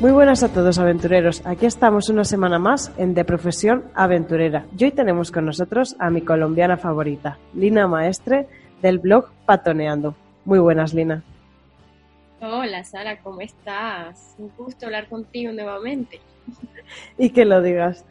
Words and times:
Muy 0.00 0.12
buenas 0.12 0.44
a 0.44 0.52
todos 0.52 0.78
aventureros, 0.78 1.44
aquí 1.44 1.66
estamos 1.66 2.08
una 2.08 2.22
semana 2.22 2.60
más 2.60 2.92
en 2.98 3.14
De 3.14 3.24
Profesión 3.24 3.82
Aventurera 3.96 4.64
y 4.78 4.84
hoy 4.84 4.92
tenemos 4.92 5.32
con 5.32 5.44
nosotros 5.44 5.96
a 5.98 6.08
mi 6.08 6.20
colombiana 6.20 6.76
favorita, 6.76 7.36
Lina 7.52 7.88
Maestre 7.88 8.46
del 8.80 9.00
blog 9.00 9.28
Patoneando. 9.44 10.14
Muy 10.44 10.60
buenas 10.60 10.94
Lina. 10.94 11.24
Hola 12.40 12.84
Sara, 12.84 13.20
¿cómo 13.22 13.40
estás? 13.40 14.36
Un 14.38 14.52
gusto 14.56 14.86
hablar 14.86 15.08
contigo 15.08 15.50
nuevamente. 15.50 16.20
Y 17.18 17.30
que 17.30 17.44
lo 17.44 17.60
digas. 17.60 18.06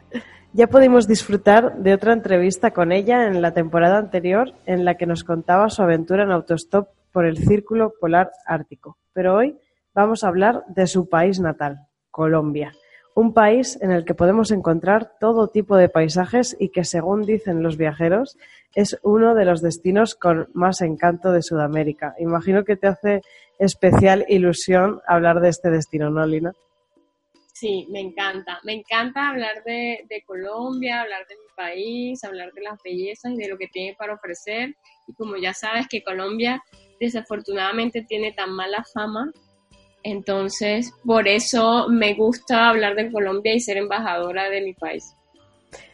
Ya 0.52 0.66
pudimos 0.66 1.08
disfrutar 1.08 1.78
de 1.78 1.94
otra 1.94 2.12
entrevista 2.12 2.70
con 2.70 2.92
ella 2.92 3.26
en 3.28 3.40
la 3.40 3.54
temporada 3.54 3.96
anterior 3.96 4.52
en 4.66 4.84
la 4.84 4.96
que 4.96 5.06
nos 5.06 5.24
contaba 5.24 5.70
su 5.70 5.82
aventura 5.82 6.24
en 6.24 6.32
autostop 6.32 6.88
por 7.12 7.24
el 7.24 7.38
Círculo 7.38 7.94
Polar 7.98 8.30
Ártico. 8.44 8.98
Pero 9.14 9.36
hoy 9.36 9.56
vamos 9.98 10.22
a 10.22 10.28
hablar 10.28 10.62
de 10.68 10.86
su 10.86 11.08
país 11.08 11.40
natal, 11.40 11.88
Colombia. 12.12 12.72
Un 13.16 13.34
país 13.34 13.76
en 13.82 13.90
el 13.90 14.04
que 14.04 14.14
podemos 14.14 14.52
encontrar 14.52 15.18
todo 15.18 15.48
tipo 15.48 15.76
de 15.76 15.88
paisajes 15.88 16.56
y 16.60 16.68
que, 16.68 16.84
según 16.84 17.22
dicen 17.22 17.64
los 17.64 17.76
viajeros, 17.76 18.38
es 18.76 18.96
uno 19.02 19.34
de 19.34 19.44
los 19.44 19.60
destinos 19.60 20.14
con 20.14 20.50
más 20.54 20.82
encanto 20.82 21.32
de 21.32 21.42
Sudamérica. 21.42 22.14
Imagino 22.20 22.64
que 22.64 22.76
te 22.76 22.86
hace 22.86 23.22
especial 23.58 24.24
ilusión 24.28 25.00
hablar 25.04 25.40
de 25.40 25.48
este 25.48 25.68
destino, 25.68 26.10
¿no, 26.10 26.24
Lina? 26.24 26.52
Sí, 27.52 27.88
me 27.90 27.98
encanta. 27.98 28.60
Me 28.62 28.74
encanta 28.74 29.30
hablar 29.30 29.64
de, 29.64 30.04
de, 30.08 30.22
Colombia, 30.24 31.00
hablar 31.00 31.26
de 31.26 31.34
mi 31.34 31.48
país, 31.56 32.22
hablar 32.22 32.52
de 32.52 32.62
las 32.62 32.80
bellezas 32.84 33.32
y 33.32 33.36
de 33.36 33.48
lo 33.48 33.58
que 33.58 33.66
tiene 33.66 33.96
para 33.98 34.14
ofrecer. 34.14 34.76
Y 35.08 35.14
como 35.14 35.36
ya 35.38 35.54
sabes 35.54 35.88
que 35.88 36.04
Colombia 36.04 36.62
desafortunadamente 37.00 38.02
tiene 38.02 38.30
tan 38.32 38.52
mala 38.52 38.84
fama, 38.94 39.32
entonces 40.10 40.92
por 41.04 41.28
eso 41.28 41.88
me 41.88 42.14
gusta 42.14 42.68
hablar 42.68 42.94
de 42.94 43.10
Colombia 43.10 43.54
y 43.54 43.60
ser 43.60 43.76
embajadora 43.76 44.48
de 44.50 44.62
mi 44.62 44.74
país. 44.74 45.14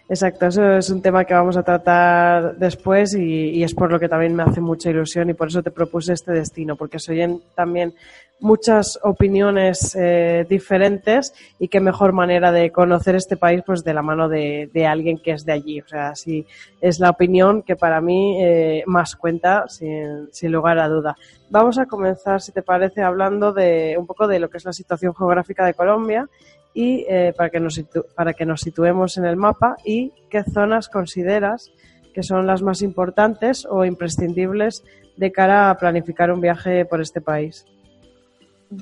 Exacto, 0.07 0.47
eso 0.47 0.77
es 0.77 0.91
un 0.91 1.01
tema 1.01 1.25
que 1.25 1.33
vamos 1.33 1.57
a 1.57 1.63
tratar 1.63 2.57
después 2.57 3.15
y, 3.15 3.63
es 3.63 3.75
por 3.75 3.91
lo 3.91 3.99
que 3.99 4.09
también 4.09 4.35
me 4.35 4.43
hace 4.43 4.61
mucha 4.61 4.91
ilusión 4.91 5.31
y 5.31 5.35
por 5.35 5.49
eso 5.49 5.63
te 5.63 5.71
propuse 5.71 6.13
este 6.13 6.33
destino, 6.33 6.77
porque 6.77 6.99
se 6.99 7.13
oyen 7.13 7.41
también 7.55 7.95
muchas 8.39 8.99
opiniones 9.03 9.97
eh, 9.99 10.45
diferentes 10.47 11.33
y 11.59 11.69
qué 11.69 11.81
mejor 11.81 12.13
manera 12.13 12.53
de 12.53 12.71
conocer 12.71 13.15
este 13.15 13.39
país 13.39 13.63
pues 13.65 13.83
de 13.83 13.95
la 13.95 14.03
mano 14.03 14.29
de, 14.29 14.69
de 14.75 14.87
alguien 14.87 15.17
que 15.17 15.31
es 15.31 15.47
de 15.47 15.53
allí. 15.53 15.81
O 15.81 15.89
sea, 15.89 16.15
sí, 16.15 16.47
es 16.83 17.01
la 17.01 17.09
opinión 17.09 17.63
que 17.63 17.75
para 17.75 18.03
mí 18.03 18.45
eh, 18.45 18.83
más 18.87 19.17
cuenta 19.17 19.67
sin, 19.69 20.29
sin 20.33 20.53
lugar 20.53 20.79
a 20.81 20.89
duda. 20.89 21.17
Vamos 21.49 21.79
a 21.79 21.87
comenzar, 21.87 22.43
si 22.43 22.53
te 22.53 22.63
parece, 22.63 23.01
hablando 23.01 23.55
de 23.55 23.97
un 23.99 24.07
poco 24.07 24.29
de 24.29 24.39
lo 24.39 24.51
que 24.51 24.59
es 24.59 24.67
la 24.67 24.75
situación 24.75 25.15
geográfica 25.15 25.65
de 25.65 25.73
Colombia 25.73 26.29
y 26.75 27.07
eh, 27.09 27.33
para, 27.37 27.49
que 27.51 27.61
nos 27.61 27.81
para 28.15 28.35
que 28.35 28.45
nos 28.45 28.61
situemos 28.61 29.17
en 29.17 29.25
el 29.25 29.37
mapa 29.37 29.77
y 29.85 30.13
qué 30.29 30.43
zonas 30.43 30.89
consideras 30.89 31.71
que 32.13 32.23
son 32.23 32.47
las 32.47 32.63
más 32.63 32.83
importantes 32.83 33.67
o 33.69 33.85
imprescindibles 33.85 34.85
de 35.17 35.33
cara 35.33 35.71
a 35.71 35.79
planificar 35.79 36.31
un 36.33 36.41
viaje 36.41 36.85
por 36.85 37.01
este 37.01 37.21
país. 37.21 37.67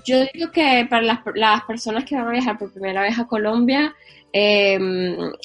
Yo 0.05 0.25
digo 0.33 0.51
que 0.51 0.87
para 0.89 1.03
las, 1.03 1.21
las 1.35 1.63
personas 1.65 2.05
que 2.05 2.15
van 2.15 2.29
a 2.29 2.33
viajar 2.33 2.59
por 2.59 2.73
primera 2.73 3.03
vez 3.03 3.19
a 3.19 3.27
Colombia, 3.27 3.95
eh, 4.35 4.79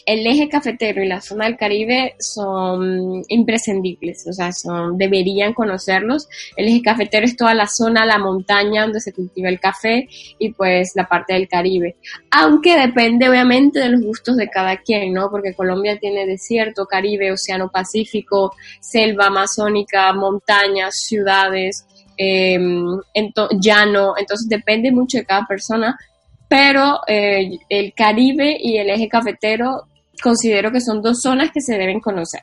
el 0.05 0.27
eje 0.27 0.47
cafetero 0.47 1.03
y 1.03 1.07
la 1.09 1.19
zona 1.19 1.45
del 1.45 1.57
Caribe 1.57 2.15
son 2.19 3.21
imprescindibles, 3.27 4.25
o 4.27 4.33
sea, 4.33 4.53
son, 4.53 4.97
deberían 4.97 5.53
conocerlos. 5.53 6.29
El 6.55 6.69
eje 6.69 6.81
cafetero 6.81 7.25
es 7.25 7.35
toda 7.35 7.53
la 7.53 7.67
zona, 7.67 8.05
la 8.05 8.17
montaña 8.17 8.83
donde 8.83 9.01
se 9.01 9.11
cultiva 9.11 9.49
el 9.49 9.59
café 9.59 10.07
y 10.39 10.53
pues 10.53 10.93
la 10.95 11.07
parte 11.07 11.33
del 11.33 11.49
Caribe. 11.49 11.97
Aunque 12.31 12.79
depende 12.79 13.27
obviamente 13.27 13.79
de 13.79 13.89
los 13.89 14.01
gustos 14.01 14.37
de 14.37 14.49
cada 14.49 14.77
quien, 14.77 15.13
¿no? 15.13 15.29
Porque 15.29 15.53
Colombia 15.53 15.97
tiene 15.99 16.25
desierto, 16.25 16.85
Caribe, 16.85 17.33
Océano 17.33 17.69
Pacífico, 17.69 18.55
selva 18.79 19.27
amazónica, 19.27 20.13
montañas, 20.13 21.01
ciudades, 21.03 21.85
eh, 22.17 22.59
ento 23.13 23.49
llano, 23.59 24.15
entonces 24.17 24.47
depende 24.49 24.91
mucho 24.91 25.17
de 25.17 25.25
cada 25.25 25.45
persona 25.45 25.97
pero 26.47 27.01
eh, 27.07 27.59
el 27.69 27.93
Caribe 27.93 28.57
y 28.59 28.77
el 28.77 28.89
eje 28.89 29.09
cafetero 29.09 29.87
considero 30.21 30.71
que 30.71 30.81
son 30.81 31.01
dos 31.01 31.21
zonas 31.21 31.51
que 31.51 31.61
se 31.61 31.77
deben 31.77 31.99
conocer. 31.99 32.41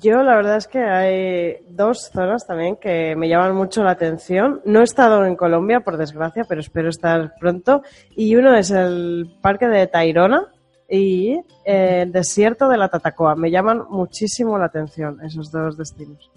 Yo 0.00 0.24
la 0.24 0.34
verdad 0.34 0.56
es 0.56 0.66
que 0.66 0.80
hay 0.80 1.58
dos 1.68 2.10
zonas 2.12 2.44
también 2.44 2.74
que 2.74 3.14
me 3.14 3.28
llaman 3.28 3.54
mucho 3.54 3.84
la 3.84 3.92
atención. 3.92 4.60
No 4.64 4.80
he 4.80 4.84
estado 4.84 5.24
en 5.24 5.36
Colombia, 5.36 5.80
por 5.80 5.96
desgracia, 5.96 6.44
pero 6.48 6.60
espero 6.60 6.88
estar 6.88 7.34
pronto. 7.38 7.82
Y 8.16 8.34
uno 8.34 8.52
es 8.56 8.72
el 8.72 9.30
Parque 9.40 9.68
de 9.68 9.86
Tayrona 9.86 10.48
y 10.88 11.38
el 11.64 12.10
desierto 12.10 12.68
de 12.68 12.78
la 12.78 12.88
Tatacoa. 12.88 13.36
Me 13.36 13.52
llaman 13.52 13.84
muchísimo 13.90 14.58
la 14.58 14.66
atención 14.66 15.20
esos 15.22 15.52
dos 15.52 15.76
destinos. 15.76 16.31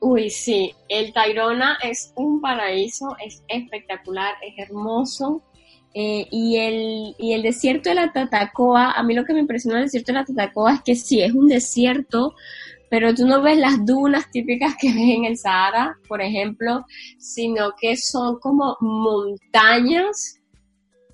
Uy, 0.00 0.30
sí, 0.30 0.74
el 0.88 1.12
Tayrona 1.12 1.78
es 1.82 2.12
un 2.16 2.40
paraíso, 2.40 3.16
es 3.24 3.42
espectacular, 3.48 4.34
es 4.42 4.54
hermoso. 4.58 5.42
Eh, 5.92 6.26
y, 6.30 6.56
el, 6.56 7.14
y 7.18 7.34
el 7.34 7.42
desierto 7.42 7.90
de 7.90 7.96
la 7.96 8.12
Tatacoa, 8.12 8.92
a 8.92 9.02
mí 9.02 9.12
lo 9.14 9.24
que 9.24 9.34
me 9.34 9.40
impresionó 9.40 9.76
del 9.76 9.86
desierto 9.86 10.12
de 10.12 10.18
la 10.20 10.24
Tatacoa 10.24 10.74
es 10.74 10.82
que 10.82 10.94
sí, 10.94 11.20
es 11.20 11.34
un 11.34 11.48
desierto, 11.48 12.34
pero 12.88 13.14
tú 13.14 13.26
no 13.26 13.42
ves 13.42 13.58
las 13.58 13.84
dunas 13.84 14.30
típicas 14.30 14.74
que 14.80 14.88
ves 14.94 15.16
en 15.16 15.26
el 15.26 15.36
Sahara, 15.36 15.98
por 16.08 16.22
ejemplo, 16.22 16.86
sino 17.18 17.72
que 17.78 17.96
son 17.96 18.38
como 18.40 18.78
montañas, 18.80 20.40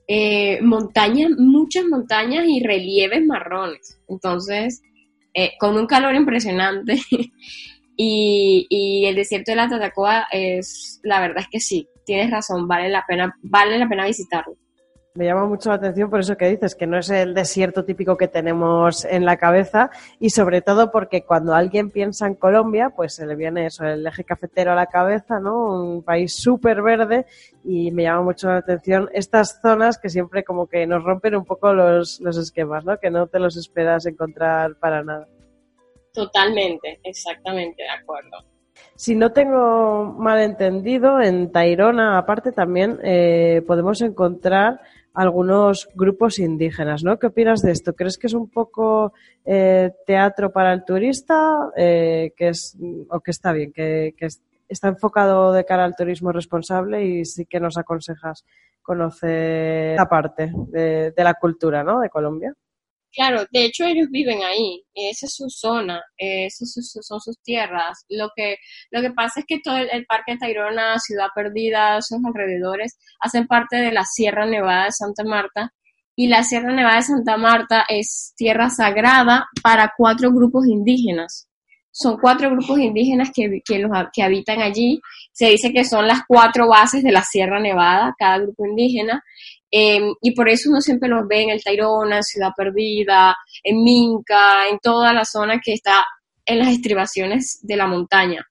eh, 0.06 0.60
montañas, 0.62 1.32
muchas 1.38 1.86
montañas 1.86 2.44
y 2.46 2.62
relieves 2.62 3.24
marrones. 3.26 3.98
Entonces, 4.08 4.80
eh, 5.34 5.52
con 5.58 5.76
un 5.76 5.86
calor 5.86 6.14
impresionante. 6.14 7.00
y, 7.96 8.66
y 8.68 9.06
el 9.06 9.16
desierto 9.16 9.52
de 9.52 9.56
la 9.56 9.68
Tatacoa 9.68 10.26
es, 10.30 11.00
la 11.02 11.20
verdad 11.20 11.38
es 11.38 11.48
que 11.48 11.60
sí, 11.60 11.88
tienes 12.04 12.30
razón, 12.30 12.68
vale 12.68 12.88
la 12.88 13.04
pena, 13.06 13.34
vale 13.42 13.78
la 13.78 13.88
pena 13.88 14.06
visitarlo. 14.06 14.56
Me 15.16 15.24
llama 15.24 15.46
mucho 15.46 15.70
la 15.70 15.76
atención 15.76 16.10
por 16.10 16.20
eso 16.20 16.36
que 16.36 16.46
dices, 16.46 16.74
que 16.74 16.86
no 16.86 16.98
es 16.98 17.08
el 17.08 17.32
desierto 17.32 17.86
típico 17.86 18.18
que 18.18 18.28
tenemos 18.28 19.06
en 19.06 19.24
la 19.24 19.38
cabeza 19.38 19.90
y 20.20 20.28
sobre 20.28 20.60
todo 20.60 20.92
porque 20.92 21.22
cuando 21.22 21.54
alguien 21.54 21.90
piensa 21.90 22.26
en 22.26 22.34
Colombia, 22.34 22.90
pues 22.94 23.14
se 23.14 23.24
le 23.24 23.34
viene 23.34 23.64
eso, 23.64 23.86
el 23.86 24.06
eje 24.06 24.24
cafetero 24.24 24.72
a 24.72 24.74
la 24.74 24.86
cabeza, 24.86 25.40
¿no? 25.40 25.82
Un 25.82 26.02
país 26.02 26.34
súper 26.34 26.82
verde 26.82 27.24
y 27.64 27.92
me 27.92 28.02
llama 28.02 28.24
mucho 28.24 28.48
la 28.48 28.58
atención 28.58 29.08
estas 29.14 29.58
zonas 29.62 29.96
que 29.96 30.10
siempre 30.10 30.44
como 30.44 30.66
que 30.66 30.86
nos 30.86 31.02
rompen 31.02 31.34
un 31.34 31.46
poco 31.46 31.72
los, 31.72 32.20
los 32.20 32.36
esquemas, 32.36 32.84
¿no? 32.84 32.98
Que 32.98 33.10
no 33.10 33.26
te 33.26 33.38
los 33.38 33.56
esperas 33.56 34.04
encontrar 34.04 34.74
para 34.74 35.02
nada. 35.02 35.26
Totalmente, 36.16 36.98
exactamente, 37.04 37.82
de 37.82 37.90
acuerdo. 37.90 38.38
Si 38.94 39.14
no 39.14 39.32
tengo 39.32 40.14
mal 40.18 40.40
entendido, 40.40 41.20
en 41.20 41.52
Tairona, 41.52 42.16
aparte, 42.16 42.52
también 42.52 42.98
eh, 43.02 43.62
podemos 43.66 44.00
encontrar 44.00 44.80
algunos 45.12 45.90
grupos 45.94 46.38
indígenas, 46.38 47.04
¿no? 47.04 47.18
¿Qué 47.18 47.26
opinas 47.26 47.60
de 47.60 47.72
esto? 47.72 47.92
¿Crees 47.92 48.16
que 48.16 48.28
es 48.28 48.32
un 48.32 48.48
poco 48.48 49.12
eh, 49.44 49.90
teatro 50.06 50.50
para 50.50 50.72
el 50.72 50.84
turista 50.86 51.70
eh, 51.76 52.32
que 52.34 52.48
es, 52.48 52.78
o 53.10 53.20
que 53.20 53.30
está 53.30 53.52
bien, 53.52 53.72
que, 53.72 54.14
está 54.66 54.88
enfocado 54.88 55.52
de 55.52 55.66
cara 55.66 55.84
al 55.84 55.94
turismo 55.94 56.32
responsable 56.32 57.04
y 57.04 57.26
sí 57.26 57.44
que 57.44 57.60
nos 57.60 57.76
aconsejas 57.76 58.46
conocer 58.80 59.90
esta 59.90 60.08
parte 60.08 60.50
de 60.72 61.12
la 61.24 61.34
cultura, 61.34 61.84
¿no? 61.84 62.00
De 62.00 62.08
Colombia? 62.08 62.54
Claro, 63.12 63.46
de 63.50 63.64
hecho 63.64 63.84
ellos 63.86 64.08
viven 64.10 64.42
ahí, 64.42 64.84
esa 64.94 65.24
es 65.24 65.34
su 65.34 65.48
zona, 65.48 66.02
esas 66.18 66.70
son 67.00 67.18
sus 67.20 67.40
tierras. 67.42 68.04
Lo 68.10 68.28
que, 68.36 68.56
lo 68.90 69.00
que 69.00 69.10
pasa 69.10 69.40
es 69.40 69.46
que 69.46 69.58
todo 69.60 69.78
el, 69.78 70.04
Parque 70.04 70.32
de 70.32 70.38
Tayrona, 70.38 70.98
Ciudad 70.98 71.28
Perdida, 71.34 72.02
sus 72.02 72.18
alrededores, 72.22 72.98
hacen 73.20 73.46
parte 73.46 73.76
de 73.76 73.90
la 73.92 74.04
Sierra 74.04 74.44
Nevada 74.44 74.84
de 74.84 74.92
Santa 74.92 75.24
Marta 75.24 75.72
y 76.14 76.28
la 76.28 76.42
Sierra 76.42 76.72
Nevada 76.72 76.96
de 76.96 77.02
Santa 77.02 77.36
Marta 77.36 77.84
es 77.88 78.34
tierra 78.36 78.70
sagrada 78.70 79.46
para 79.62 79.92
cuatro 79.96 80.30
grupos 80.30 80.66
indígenas. 80.66 81.48
Son 81.90 82.18
cuatro 82.20 82.50
grupos 82.50 82.78
indígenas 82.78 83.30
que, 83.34 83.62
que, 83.64 83.78
los, 83.78 83.90
que 84.12 84.22
habitan 84.22 84.60
allí. 84.60 85.00
Se 85.32 85.48
dice 85.48 85.72
que 85.72 85.84
son 85.84 86.06
las 86.06 86.20
cuatro 86.28 86.68
bases 86.68 87.02
de 87.02 87.12
la 87.12 87.22
Sierra 87.22 87.60
Nevada, 87.60 88.14
cada 88.18 88.38
grupo 88.38 88.66
indígena. 88.66 89.22
Em, 89.70 90.14
y 90.20 90.34
por 90.34 90.48
eso 90.48 90.70
uno 90.70 90.80
siempre 90.80 91.08
los 91.08 91.26
ve 91.28 91.42
en 91.42 91.50
el 91.50 91.62
Tayrona, 91.62 92.18
en 92.18 92.22
Ciudad 92.22 92.50
Perdida, 92.56 93.36
en 93.62 93.82
Minca, 93.82 94.68
en 94.70 94.78
toda 94.78 95.12
la 95.12 95.24
zona 95.24 95.60
que 95.62 95.72
está 95.72 96.04
en 96.44 96.60
las 96.60 96.68
estribaciones 96.68 97.58
de 97.62 97.76
la 97.76 97.86
montaña. 97.86 98.46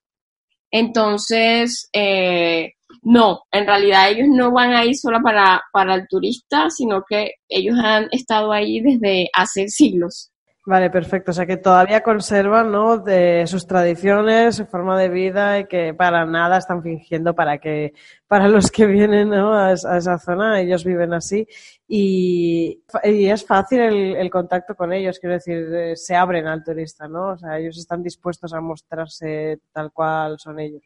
Entonces, 0.70 1.88
eh, 1.92 2.72
no, 3.02 3.40
en 3.50 3.66
realidad 3.66 4.10
ellos 4.10 4.28
no 4.30 4.52
van 4.52 4.74
ahí 4.74 4.94
solo 4.94 5.20
para, 5.22 5.62
para 5.72 5.94
el 5.94 6.06
turista, 6.08 6.68
sino 6.70 7.02
que 7.08 7.32
ellos 7.48 7.76
han 7.82 8.08
estado 8.10 8.52
ahí 8.52 8.80
desde 8.80 9.28
hace 9.32 9.68
siglos. 9.68 10.30
Vale, 10.68 10.90
perfecto. 10.90 11.30
O 11.30 11.34
sea 11.34 11.46
que 11.46 11.58
todavía 11.58 12.02
conservan 12.02 12.72
¿no? 12.72 12.98
de 12.98 13.46
sus 13.46 13.68
tradiciones, 13.68 14.56
su 14.56 14.66
forma 14.66 14.98
de 14.98 15.08
vida 15.08 15.60
y 15.60 15.68
que 15.68 15.94
para 15.94 16.26
nada 16.26 16.58
están 16.58 16.82
fingiendo 16.82 17.36
para 17.36 17.58
que 17.58 17.92
para 18.26 18.48
los 18.48 18.72
que 18.72 18.84
vienen 18.86 19.28
¿no? 19.28 19.54
a, 19.54 19.70
esa 19.72 20.18
zona 20.18 20.60
ellos 20.60 20.84
viven 20.84 21.14
así 21.14 21.46
y, 21.86 22.82
y 23.04 23.26
es 23.26 23.46
fácil 23.46 23.78
el, 23.78 24.16
el, 24.16 24.28
contacto 24.28 24.74
con 24.74 24.92
ellos. 24.92 25.20
Quiero 25.20 25.34
decir, 25.34 25.72
eh, 25.72 25.94
se 25.94 26.16
abren 26.16 26.48
al 26.48 26.64
turista, 26.64 27.06
¿no? 27.06 27.34
O 27.34 27.38
sea, 27.38 27.60
ellos 27.60 27.78
están 27.78 28.02
dispuestos 28.02 28.52
a 28.52 28.60
mostrarse 28.60 29.60
tal 29.72 29.92
cual 29.92 30.36
son 30.40 30.58
ellos. 30.58 30.82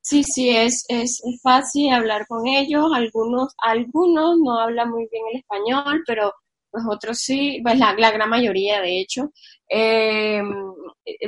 Sí, 0.00 0.22
sí, 0.24 0.48
es, 0.56 0.86
es, 0.88 1.20
es 1.22 1.42
fácil 1.42 1.92
hablar 1.92 2.26
con 2.26 2.46
ellos. 2.46 2.90
Algunos, 2.94 3.54
algunos 3.58 4.38
no 4.42 4.58
hablan 4.58 4.88
muy 4.88 5.06
bien 5.12 5.22
el 5.34 5.40
español, 5.40 6.02
pero 6.06 6.32
pues 6.70 6.84
otros 6.88 7.18
sí, 7.18 7.60
pues 7.62 7.78
la, 7.78 7.94
gran 7.94 8.28
mayoría 8.28 8.80
de 8.80 9.00
hecho. 9.00 9.32
Eh, 9.68 10.42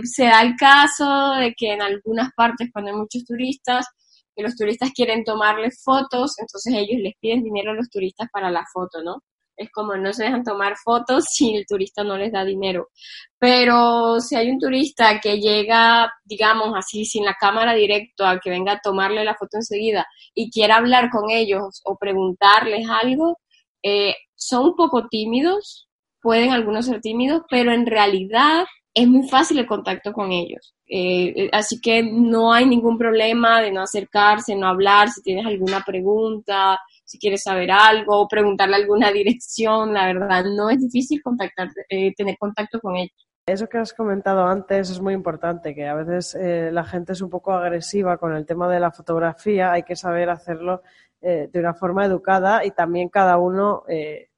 se 0.04 0.24
da 0.24 0.42
el 0.42 0.56
caso 0.56 1.32
de 1.38 1.54
que 1.54 1.72
en 1.72 1.82
algunas 1.82 2.30
partes 2.34 2.70
cuando 2.72 2.90
hay 2.90 2.96
muchos 2.96 3.24
turistas, 3.24 3.86
que 4.34 4.42
los 4.42 4.56
turistas 4.56 4.90
quieren 4.94 5.24
tomarles 5.24 5.82
fotos, 5.82 6.38
entonces 6.38 6.74
ellos 6.74 7.00
les 7.02 7.14
piden 7.20 7.42
dinero 7.42 7.72
a 7.72 7.74
los 7.74 7.90
turistas 7.90 8.28
para 8.32 8.50
la 8.50 8.64
foto, 8.72 9.02
¿no? 9.02 9.22
Es 9.56 9.70
como 9.72 9.94
no 9.96 10.12
se 10.12 10.24
dejan 10.24 10.42
tomar 10.42 10.74
fotos 10.82 11.24
si 11.32 11.54
el 11.54 11.66
turista 11.66 12.02
no 12.04 12.16
les 12.16 12.32
da 12.32 12.44
dinero. 12.44 12.88
Pero 13.38 14.20
si 14.20 14.36
hay 14.36 14.50
un 14.50 14.58
turista 14.58 15.20
que 15.20 15.38
llega, 15.38 16.12
digamos 16.24 16.72
así, 16.76 17.04
sin 17.04 17.24
la 17.24 17.34
cámara 17.38 17.74
directo, 17.74 18.26
a 18.26 18.38
que 18.40 18.50
venga 18.50 18.72
a 18.72 18.80
tomarle 18.80 19.24
la 19.24 19.36
foto 19.36 19.58
enseguida 19.58 20.06
y 20.34 20.50
quiera 20.50 20.76
hablar 20.76 21.10
con 21.10 21.30
ellos 21.30 21.80
o 21.84 21.96
preguntarles 21.96 22.86
algo, 22.88 23.38
eh, 23.82 24.14
son 24.34 24.66
un 24.66 24.76
poco 24.76 25.08
tímidos, 25.08 25.88
pueden 26.20 26.50
algunos 26.50 26.86
ser 26.86 27.00
tímidos, 27.00 27.42
pero 27.48 27.72
en 27.72 27.86
realidad 27.86 28.64
es 28.92 29.06
muy 29.06 29.28
fácil 29.28 29.58
el 29.58 29.66
contacto 29.66 30.12
con 30.12 30.32
ellos. 30.32 30.74
Eh, 30.86 31.32
eh, 31.36 31.50
así 31.52 31.80
que 31.80 32.02
no 32.02 32.52
hay 32.52 32.66
ningún 32.66 32.98
problema 32.98 33.60
de 33.60 33.70
no 33.70 33.82
acercarse, 33.82 34.56
no 34.56 34.66
hablar, 34.66 35.08
si 35.08 35.22
tienes 35.22 35.46
alguna 35.46 35.82
pregunta, 35.86 36.78
si 37.04 37.18
quieres 37.18 37.42
saber 37.42 37.70
algo, 37.70 38.26
preguntarle 38.28 38.76
alguna 38.76 39.12
dirección, 39.12 39.94
la 39.94 40.06
verdad 40.06 40.44
no 40.44 40.68
es 40.70 40.80
difícil 40.80 41.22
contactar, 41.22 41.68
tener 41.88 42.36
contacto 42.38 42.80
con 42.80 42.96
ellos. 42.96 43.28
Eso 43.46 43.68
que 43.68 43.78
has 43.78 43.94
comentado 43.94 44.46
antes 44.46 44.90
es 44.90 45.00
muy 45.00 45.14
importante, 45.14 45.74
que 45.74 45.86
a 45.86 45.94
veces 45.94 46.36
la 46.72 46.84
gente 46.84 47.14
es 47.14 47.20
un 47.20 47.30
poco 47.30 47.52
agresiva 47.52 48.16
con 48.18 48.34
el 48.34 48.46
tema 48.46 48.68
de 48.68 48.78
la 48.78 48.92
fotografía, 48.92 49.72
hay 49.72 49.82
que 49.82 49.96
saber 49.96 50.30
hacerlo 50.30 50.82
eh, 51.22 51.48
de 51.52 51.60
una 51.60 51.74
forma 51.74 52.04
educada 52.04 52.64
y 52.64 52.70
también 52.70 53.08
cada 53.08 53.38
uno 53.38 53.84
eh, 53.88 54.30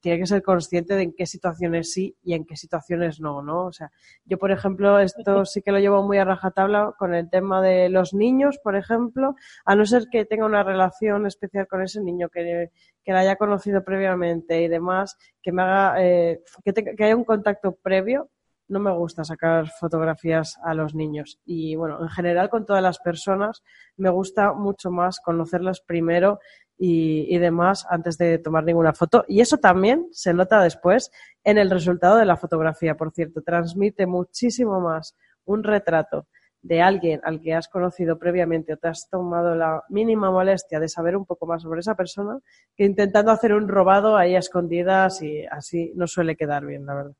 tiene 0.00 0.18
que 0.18 0.26
ser 0.26 0.42
consciente 0.42 0.94
de 0.94 1.02
en 1.02 1.12
qué 1.12 1.26
situaciones 1.26 1.92
sí 1.92 2.16
y 2.22 2.34
en 2.34 2.44
qué 2.44 2.56
situaciones 2.56 3.20
no, 3.20 3.42
¿no? 3.42 3.66
O 3.66 3.72
sea, 3.72 3.90
yo, 4.24 4.38
por 4.38 4.50
ejemplo, 4.50 4.98
esto 4.98 5.44
sí 5.44 5.62
que 5.62 5.72
lo 5.72 5.78
llevo 5.78 6.02
muy 6.02 6.18
a 6.18 6.24
rajatabla 6.24 6.94
con 6.98 7.14
el 7.14 7.28
tema 7.28 7.60
de 7.60 7.88
los 7.88 8.14
niños, 8.14 8.58
por 8.62 8.76
ejemplo, 8.76 9.34
a 9.64 9.74
no 9.74 9.84
ser 9.84 10.04
que 10.10 10.24
tenga 10.24 10.46
una 10.46 10.62
relación 10.62 11.26
especial 11.26 11.66
con 11.66 11.82
ese 11.82 12.00
niño 12.00 12.28
que, 12.28 12.70
que 13.02 13.12
la 13.12 13.20
haya 13.20 13.36
conocido 13.36 13.84
previamente 13.84 14.62
y 14.62 14.68
demás, 14.68 15.16
que 15.42 15.52
me 15.52 15.62
haga, 15.62 16.02
eh, 16.02 16.40
que, 16.64 16.72
que 16.72 17.04
haya 17.04 17.16
un 17.16 17.24
contacto 17.24 17.72
previo, 17.72 18.30
no 18.68 18.78
me 18.78 18.92
gusta 18.92 19.24
sacar 19.24 19.68
fotografías 19.68 20.58
a 20.62 20.74
los 20.74 20.94
niños. 20.94 21.40
Y 21.44 21.74
bueno, 21.74 22.00
en 22.02 22.08
general 22.08 22.50
con 22.50 22.66
todas 22.66 22.82
las 22.82 22.98
personas 22.98 23.62
me 23.96 24.10
gusta 24.10 24.52
mucho 24.52 24.90
más 24.90 25.20
conocerlas 25.20 25.80
primero 25.80 26.38
y, 26.78 27.36
demás 27.38 27.86
antes 27.90 28.18
de 28.18 28.38
tomar 28.38 28.64
ninguna 28.64 28.92
foto. 28.92 29.24
Y 29.26 29.40
eso 29.40 29.58
también 29.58 30.06
se 30.12 30.32
nota 30.32 30.62
después 30.62 31.10
en 31.42 31.58
el 31.58 31.70
resultado 31.70 32.16
de 32.16 32.24
la 32.24 32.36
fotografía, 32.36 32.96
por 32.96 33.12
cierto. 33.12 33.42
Transmite 33.42 34.06
muchísimo 34.06 34.80
más 34.80 35.16
un 35.44 35.64
retrato 35.64 36.26
de 36.62 36.82
alguien 36.82 37.20
al 37.24 37.40
que 37.40 37.54
has 37.54 37.68
conocido 37.68 38.18
previamente 38.18 38.72
o 38.72 38.76
te 38.76 38.88
has 38.88 39.08
tomado 39.08 39.54
la 39.54 39.84
mínima 39.88 40.30
molestia 40.30 40.80
de 40.80 40.88
saber 40.88 41.16
un 41.16 41.24
poco 41.24 41.46
más 41.46 41.62
sobre 41.62 41.80
esa 41.80 41.94
persona 41.94 42.38
que 42.76 42.84
intentando 42.84 43.30
hacer 43.30 43.54
un 43.54 43.68
robado 43.68 44.16
ahí 44.16 44.34
a 44.34 44.40
escondidas 44.40 45.22
y 45.22 45.46
así 45.46 45.92
no 45.94 46.06
suele 46.06 46.36
quedar 46.36 46.66
bien, 46.66 46.84
la 46.84 46.94
verdad. 46.94 47.14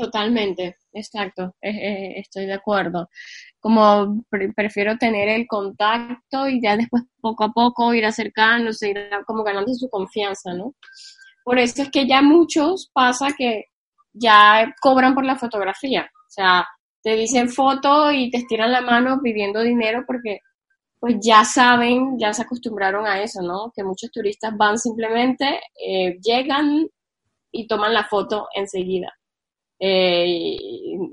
Totalmente, 0.00 0.76
exacto, 0.94 1.54
estoy 1.60 2.46
de 2.46 2.54
acuerdo. 2.54 3.10
Como 3.58 4.24
prefiero 4.56 4.96
tener 4.96 5.28
el 5.28 5.46
contacto 5.46 6.48
y 6.48 6.58
ya 6.62 6.74
después 6.74 7.02
poco 7.20 7.44
a 7.44 7.52
poco 7.52 7.92
ir 7.92 8.06
acercándose, 8.06 8.88
ir 8.88 9.10
como 9.26 9.44
ganando 9.44 9.74
su 9.74 9.90
confianza, 9.90 10.54
¿no? 10.54 10.74
Por 11.44 11.58
eso 11.58 11.82
es 11.82 11.90
que 11.90 12.08
ya 12.08 12.22
muchos 12.22 12.90
pasa 12.94 13.28
que 13.36 13.64
ya 14.14 14.74
cobran 14.80 15.14
por 15.14 15.26
la 15.26 15.36
fotografía, 15.36 16.10
o 16.14 16.30
sea, 16.30 16.66
te 17.02 17.14
dicen 17.14 17.50
foto 17.50 18.10
y 18.10 18.30
te 18.30 18.38
estiran 18.38 18.72
la 18.72 18.80
mano 18.80 19.20
pidiendo 19.22 19.60
dinero 19.60 20.04
porque 20.06 20.38
pues 20.98 21.16
ya 21.22 21.44
saben, 21.44 22.18
ya 22.18 22.32
se 22.32 22.42
acostumbraron 22.42 23.06
a 23.06 23.22
eso, 23.22 23.42
¿no? 23.42 23.70
Que 23.74 23.84
muchos 23.84 24.10
turistas 24.10 24.56
van 24.56 24.78
simplemente, 24.78 25.60
eh, 25.86 26.18
llegan 26.22 26.88
y 27.52 27.66
toman 27.66 27.92
la 27.94 28.04
foto 28.04 28.48
enseguida. 28.54 29.12
Eh, 29.82 30.58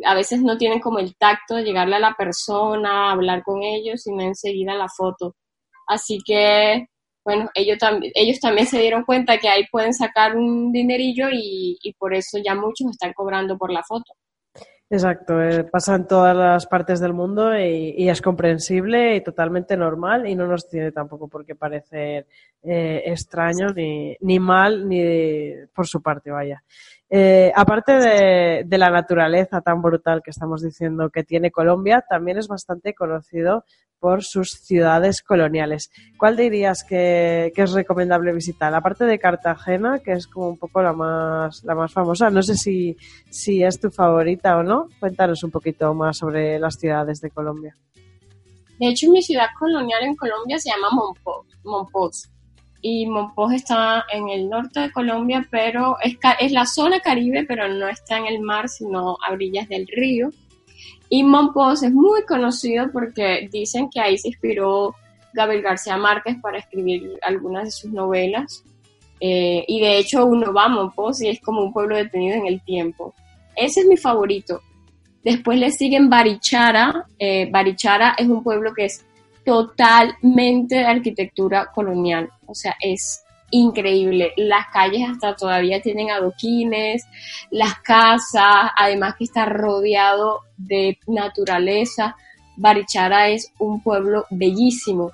a 0.04 0.14
veces 0.14 0.42
no 0.42 0.58
tienen 0.58 0.82
como 0.82 1.00
el 1.00 1.16
tacto 1.16 1.56
de 1.56 1.64
llegarle 1.64 1.96
a 1.96 2.00
la 2.00 2.16
persona, 2.16 3.12
hablar 3.12 3.42
con 3.44 3.64
ellos, 3.64 4.02
sino 4.02 4.22
enseguida 4.22 4.76
la 4.76 4.90
foto. 4.90 5.36
Así 5.88 6.20
que, 6.26 6.88
bueno, 7.24 7.50
ellos, 7.54 7.78
también 7.78 8.12
ellos 8.14 8.40
también 8.42 8.68
se 8.68 8.80
dieron 8.80 9.06
cuenta 9.06 9.38
que 9.38 9.48
ahí 9.48 9.66
pueden 9.72 9.94
sacar 9.94 10.36
un 10.36 10.74
dinerillo 10.74 11.30
y, 11.32 11.80
por 11.98 12.14
eso 12.14 12.40
ya 12.44 12.56
muchos 12.56 12.92
están 12.92 13.14
cobrando 13.14 13.58
por 13.58 13.72
la 13.72 13.84
foto. 13.84 14.14
Exacto, 14.90 15.42
eh, 15.42 15.66
pasa 15.66 15.96
en 15.96 16.08
todas 16.08 16.36
las 16.36 16.66
partes 16.66 17.00
del 17.00 17.14
mundo 17.14 17.58
y, 17.58 18.10
es 18.10 18.22
comprensible 18.22 19.16
y 19.16 19.22
totalmente 19.22 19.78
normal 19.78 20.28
y 20.28 20.36
no 20.36 20.46
nos 20.46 20.68
tiene 20.70 20.92
tampoco 20.92 21.28
por 21.30 21.46
qué 21.46 21.56
parecer 21.56 22.28
eh, 22.64 23.04
extraño 23.06 23.68
ni, 23.74 24.16
ni 24.22 24.40
mal 24.40 24.88
ni 24.88 25.52
por 25.74 25.88
su 25.88 26.02
parte, 26.02 26.32
vaya. 26.32 26.64
Eh, 27.10 27.54
aparte 27.56 27.94
de, 27.94 28.78
la 28.78 28.90
naturaleza 28.90 29.62
tan 29.62 29.82
brutal 29.82 30.22
que 30.24 30.32
estamos 30.32 30.62
diciendo 30.62 31.10
que 31.10 31.24
tiene 31.24 31.52
Colombia, 31.52 32.04
también 32.08 32.38
es 32.38 32.48
bastante 32.48 32.94
conocido 32.94 33.64
por 34.00 34.24
sus 34.24 34.52
ciudades 34.52 35.22
coloniales. 35.24 35.90
¿Cuál 36.20 36.38
dirías 36.38 36.84
que, 36.84 37.52
es 37.56 37.72
recomendable 37.72 38.34
visitar? 38.34 38.74
Aparte 38.76 39.06
de 39.06 39.20
Cartagena, 39.20 40.00
que 40.00 40.12
es 40.12 40.28
como 40.28 40.50
un 40.50 40.58
poco 40.58 40.84
la 40.84 40.94
más, 40.94 41.64
la 41.64 41.76
más 41.76 41.94
famosa, 41.94 42.30
no 42.30 42.44
sé 42.44 42.56
si, 42.56 42.98
si 43.30 43.64
es 43.64 43.80
tu 43.80 43.90
favorita 43.90 44.58
o 44.58 44.64
no. 44.64 44.88
Cuéntanos 45.00 45.44
un 45.44 45.52
poquito 45.52 45.94
más 45.94 46.18
sobre 46.18 46.60
las 46.60 46.76
ciudades 46.76 47.22
de 47.22 47.32
Colombia. 47.32 47.76
De 48.80 48.90
hecho, 48.90 49.10
mi 49.10 49.24
ciudad 49.24 49.48
colonial 49.58 50.04
en 50.04 50.16
Colombia 50.16 50.60
se 50.60 50.70
llama 50.70 50.90
Monpós 51.64 52.30
y 52.90 53.06
Monpós 53.06 53.52
está 53.52 54.06
en 54.14 54.30
el 54.30 54.48
norte 54.48 54.80
de 54.80 54.92
Colombia, 54.94 55.46
pero 55.52 55.98
es, 56.02 56.52
la 56.54 56.66
zona 56.66 57.02
caribe, 57.02 57.44
pero 57.46 57.68
no 57.68 57.90
está 57.90 58.18
en 58.18 58.28
el 58.28 58.40
mar, 58.40 58.70
sino 58.70 59.18
a 59.28 59.34
orillas 59.34 59.68
del 59.68 59.86
río. 59.88 60.30
Y 61.10 61.22
Monpós 61.26 61.84
es 61.84 61.92
muy 61.92 62.24
conocido 62.24 62.90
porque 62.94 63.50
dicen 63.52 63.90
que 63.90 64.00
ahí 64.00 64.18
se 64.18 64.30
inspiró 64.30 64.96
Gabriel 65.34 65.64
García 65.64 65.98
Márquez 65.98 66.38
para 66.42 66.60
escribir 66.60 67.20
algunas 67.24 67.66
de 67.66 67.72
sus 67.72 67.92
novelas. 67.92 68.64
Eh, 69.20 69.66
y 69.68 69.82
de 69.82 69.98
hecho 69.98 70.26
uno 70.26 70.54
va 70.54 70.66
a 70.66 70.70
Monpós 70.70 71.22
y 71.22 71.28
es 71.28 71.42
como 71.42 71.64
un 71.64 71.74
pueblo 71.74 71.98
detenido 71.98 72.38
en 72.38 72.48
el 72.48 72.62
tiempo. 72.62 73.14
Ese 73.58 73.82
es 73.82 73.86
mi 73.86 73.98
favorito. 73.98 74.62
Después 75.26 75.60
le 75.60 75.72
siguen 75.72 76.10
Barichara. 76.10 77.06
Eh, 77.20 77.50
Barichara 77.52 78.16
es 78.18 78.30
un 78.30 78.44
pueblo 78.44 78.74
que 78.74 78.86
es 78.86 79.06
totalmente 79.48 80.76
de 80.76 80.86
arquitectura 80.86 81.72
colonial. 81.74 82.30
O 82.48 82.54
sea, 82.54 82.76
es 82.82 83.24
increíble. 83.50 84.34
Las 84.36 84.68
calles 84.74 85.10
hasta 85.10 85.38
todavía 85.38 85.82
tienen 85.82 86.12
adoquines, 86.12 87.08
las 87.50 87.76
casas, 87.80 88.72
además 88.76 89.16
que 89.18 89.24
está 89.24 89.46
rodeado 89.46 90.42
de 90.58 91.00
naturaleza. 91.08 92.18
Barichara 92.58 93.30
es 93.30 93.54
un 93.58 93.82
pueblo 93.82 94.26
bellísimo. 94.32 95.12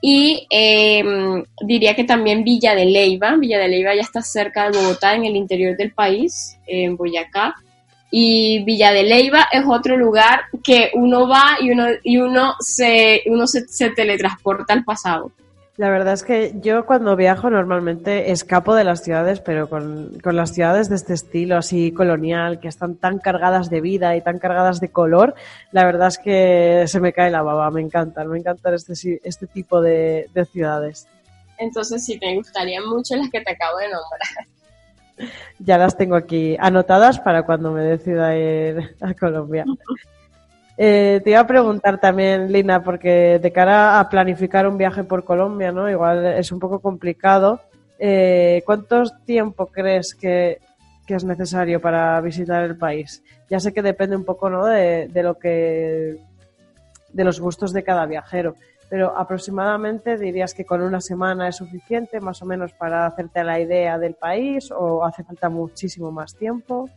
Y 0.00 0.46
em, 0.50 1.42
diría 1.66 1.96
que 1.96 2.04
también 2.04 2.44
Villa 2.44 2.76
de 2.76 2.84
Leiva. 2.84 3.34
Villa 3.34 3.58
de 3.58 3.66
Leiva 3.66 3.96
ya 3.96 4.02
está 4.02 4.22
cerca 4.22 4.70
de 4.70 4.78
Bogotá, 4.78 5.16
en 5.16 5.24
el 5.24 5.34
interior 5.34 5.76
del 5.76 5.92
país, 5.92 6.56
en 6.68 6.96
Boyacá. 6.96 7.56
Y 8.14 8.62
Villa 8.64 8.92
de 8.92 9.04
Leiva 9.04 9.48
es 9.50 9.64
otro 9.66 9.96
lugar 9.96 10.42
que 10.62 10.90
uno 10.92 11.26
va 11.26 11.56
y 11.60 11.70
uno, 11.70 11.86
y 12.02 12.18
uno, 12.18 12.54
se, 12.60 13.22
uno 13.24 13.46
se, 13.46 13.66
se 13.66 13.88
teletransporta 13.88 14.74
al 14.74 14.84
pasado. 14.84 15.32
La 15.78 15.88
verdad 15.88 16.12
es 16.12 16.22
que 16.22 16.52
yo 16.60 16.84
cuando 16.84 17.16
viajo 17.16 17.48
normalmente 17.48 18.30
escapo 18.30 18.74
de 18.74 18.84
las 18.84 19.02
ciudades, 19.02 19.40
pero 19.40 19.70
con, 19.70 20.20
con, 20.22 20.36
las 20.36 20.52
ciudades 20.52 20.90
de 20.90 20.96
este 20.96 21.14
estilo 21.14 21.56
así 21.56 21.92
colonial, 21.92 22.60
que 22.60 22.68
están 22.68 22.96
tan 22.96 23.18
cargadas 23.18 23.70
de 23.70 23.80
vida 23.80 24.14
y 24.14 24.20
tan 24.20 24.38
cargadas 24.38 24.80
de 24.80 24.90
color, 24.90 25.34
la 25.70 25.86
verdad 25.86 26.08
es 26.08 26.18
que 26.18 26.84
se 26.86 27.00
me 27.00 27.14
cae 27.14 27.30
la 27.30 27.40
baba, 27.40 27.70
me 27.70 27.80
encantan, 27.80 28.28
me 28.28 28.38
encantan 28.38 28.74
este, 28.74 29.20
este 29.24 29.46
tipo 29.46 29.80
de, 29.80 30.28
de 30.34 30.44
ciudades. 30.44 31.08
Entonces 31.58 32.04
sí, 32.04 32.18
me 32.20 32.36
gustarían 32.36 32.84
mucho 32.86 33.16
las 33.16 33.30
que 33.30 33.40
te 33.40 33.52
acabo 33.52 33.78
de 33.78 33.88
nombrar. 33.88 34.46
Ya 35.58 35.78
las 35.78 35.96
tengo 35.96 36.16
aquí 36.16 36.56
anotadas 36.58 37.20
para 37.20 37.44
cuando 37.44 37.70
me 37.72 37.82
decida 37.82 38.36
ir 38.36 38.96
a 39.00 39.14
Colombia. 39.14 39.64
Eh, 40.76 41.20
te 41.22 41.30
iba 41.30 41.40
a 41.40 41.46
preguntar 41.46 42.00
también, 42.00 42.50
Lina, 42.50 42.82
porque 42.82 43.38
de 43.38 43.52
cara 43.52 44.00
a 44.00 44.08
planificar 44.08 44.66
un 44.66 44.78
viaje 44.78 45.04
por 45.04 45.24
Colombia, 45.24 45.70
¿no? 45.70 45.90
Igual 45.90 46.24
es 46.26 46.50
un 46.50 46.58
poco 46.58 46.80
complicado. 46.80 47.60
Eh, 47.98 48.62
¿Cuánto 48.66 49.04
tiempo 49.24 49.66
crees 49.66 50.14
que, 50.14 50.58
que, 51.06 51.14
es 51.14 51.24
necesario 51.24 51.80
para 51.80 52.20
visitar 52.20 52.64
el 52.64 52.76
país? 52.76 53.22
Ya 53.48 53.60
sé 53.60 53.72
que 53.72 53.82
depende 53.82 54.16
un 54.16 54.24
poco, 54.24 54.50
¿no? 54.50 54.66
De, 54.66 55.08
de 55.08 55.22
lo 55.22 55.38
que 55.38 56.16
de 57.12 57.24
los 57.24 57.38
gustos 57.38 57.72
de 57.72 57.84
cada 57.84 58.06
viajero, 58.06 58.56
pero 58.92 59.16
aproximadamente 59.16 60.18
dirías 60.18 60.52
que 60.52 60.66
con 60.66 60.82
una 60.82 61.00
semana 61.00 61.48
es 61.48 61.56
suficiente, 61.56 62.20
más 62.20 62.42
o 62.42 62.44
menos, 62.44 62.74
para 62.74 63.06
hacerte 63.06 63.42
la 63.42 63.58
idea 63.58 63.98
del 63.98 64.12
país, 64.12 64.70
o 64.70 65.02
hace 65.02 65.24
falta 65.24 65.48
muchísimo 65.48 66.12
más 66.12 66.36
tiempo. 66.36 66.90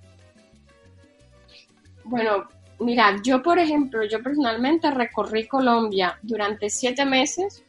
Bueno, 2.03 2.49
Mira, 2.81 3.15
yo 3.23 3.41
por 3.41 3.57
ejemplo, 3.59 4.03
yo 4.03 4.21
personalmente 4.21 4.91
recorrí 4.91 5.47
Colombia 5.47 6.19
durante 6.21 6.69
siete 6.69 7.05
meses 7.05 7.63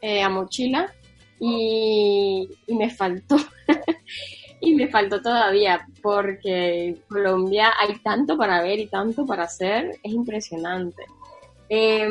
eh, 0.00 0.22
a 0.22 0.30
mochila 0.30 0.90
y, 1.38 2.48
y 2.66 2.74
me 2.74 2.88
faltó. 2.88 3.36
y 4.60 4.74
me 4.74 4.88
faltó 4.88 5.20
todavía 5.20 5.86
porque 6.00 6.96
Colombia 7.10 7.74
hay 7.78 7.98
tanto 7.98 8.38
para 8.38 8.62
ver 8.62 8.78
y 8.78 8.86
tanto 8.86 9.26
para 9.26 9.42
hacer, 9.42 9.90
es 10.02 10.12
impresionante. 10.12 11.04
Eh, 11.68 12.08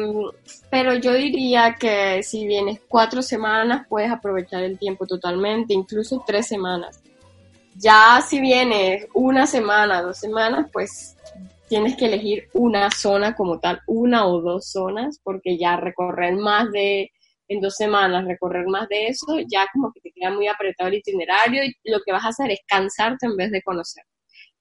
pero 0.70 0.96
yo 0.96 1.14
diría 1.14 1.76
que 1.80 2.22
si 2.24 2.46
vienes 2.46 2.82
cuatro 2.88 3.22
semanas 3.22 3.86
puedes 3.88 4.12
aprovechar 4.12 4.64
el 4.64 4.78
tiempo 4.78 5.08
totalmente, 5.08 5.74
incluso 5.74 6.24
tres 6.26 6.48
semanas. 6.48 7.02
Ya 7.78 8.22
si 8.28 8.40
vienes 8.40 9.08
una 9.14 9.48
semana, 9.48 10.02
dos 10.02 10.18
semanas, 10.18 10.68
pues 10.72 11.16
tienes 11.68 11.96
que 11.96 12.06
elegir 12.06 12.48
una 12.54 12.90
zona 12.92 13.36
como 13.36 13.60
tal, 13.60 13.82
una 13.88 14.28
o 14.28 14.42
dos 14.42 14.70
zonas, 14.72 15.20
porque 15.24 15.58
ya 15.58 15.78
recorrer 15.78 16.36
más 16.36 16.72
de, 16.72 17.12
en 17.48 17.60
dos 17.60 17.76
semanas, 17.76 18.26
recorrer 18.26 18.68
más 18.68 18.88
de 18.90 19.08
eso, 19.08 19.40
ya 19.48 19.68
como 19.74 19.92
que 19.92 20.02
te 20.02 20.12
queda 20.12 20.32
muy 20.32 20.48
apretado 20.48 20.90
el 20.90 20.96
itinerario 20.96 21.64
y 21.64 21.74
lo 21.92 22.00
que 22.06 22.12
vas 22.12 22.24
a 22.26 22.30
hacer 22.30 22.52
es 22.52 22.60
cansarte 22.68 23.26
en 23.26 23.36
vez 23.36 23.52
de 23.52 23.62
conocer. 23.62 24.04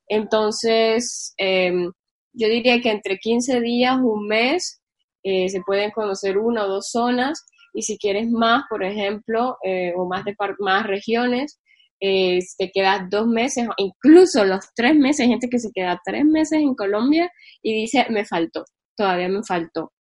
Entonces, 0.08 1.34
em, 1.36 1.92
yo 2.32 2.48
diría 2.48 2.80
que 2.80 2.90
entre 2.90 3.18
15 3.18 3.60
días, 3.60 3.96
un 4.02 4.26
mes, 4.26 4.80
eh, 5.24 5.48
se 5.48 5.60
pueden 5.62 5.90
conocer 5.90 6.38
una 6.38 6.64
o 6.64 6.68
dos 6.68 6.90
zonas 6.90 7.44
y 7.72 7.82
si 7.82 7.98
quieres 7.98 8.30
más, 8.30 8.64
por 8.70 8.84
ejemplo, 8.84 9.56
eh, 9.64 9.92
o 9.96 10.06
más, 10.06 10.24
de 10.24 10.36
más 10.60 10.86
regiones, 10.86 11.58
eh, 12.00 12.40
te 12.58 12.70
quedas 12.70 13.08
dos 13.08 13.26
meses, 13.26 13.66
incluso 13.78 14.44
los 14.44 14.60
tres 14.74 14.94
meses, 14.94 15.26
gente 15.26 15.48
que 15.48 15.58
se 15.58 15.70
queda 15.72 16.00
tres 16.04 16.24
meses 16.24 16.60
en 16.60 16.74
Colombia 16.74 17.30
y 17.62 17.72
dice, 17.82 18.06
me 18.10 18.24
faltó, 18.24 18.64
todavía 18.96 19.28
me 19.28 19.42
faltó. 19.42 19.92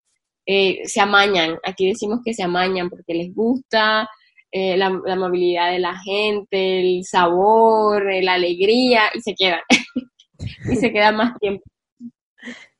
Eh, 0.46 0.82
se 0.84 1.00
amañan, 1.00 1.58
aquí 1.64 1.88
decimos 1.88 2.20
que 2.24 2.34
se 2.34 2.42
amañan 2.42 2.90
porque 2.90 3.14
les 3.14 3.34
gusta 3.34 4.08
eh, 4.52 4.76
la, 4.76 4.90
la, 4.90 5.14
amabilidad 5.14 5.72
de 5.72 5.78
la 5.78 5.96
gente, 5.98 6.80
el 6.80 7.04
sabor, 7.04 8.04
la 8.22 8.34
alegría 8.34 9.04
y 9.14 9.20
se 9.20 9.34
quedan. 9.34 9.60
y 10.70 10.76
se 10.76 10.92
quedan 10.92 11.16
más 11.16 11.38
tiempo. 11.38 11.64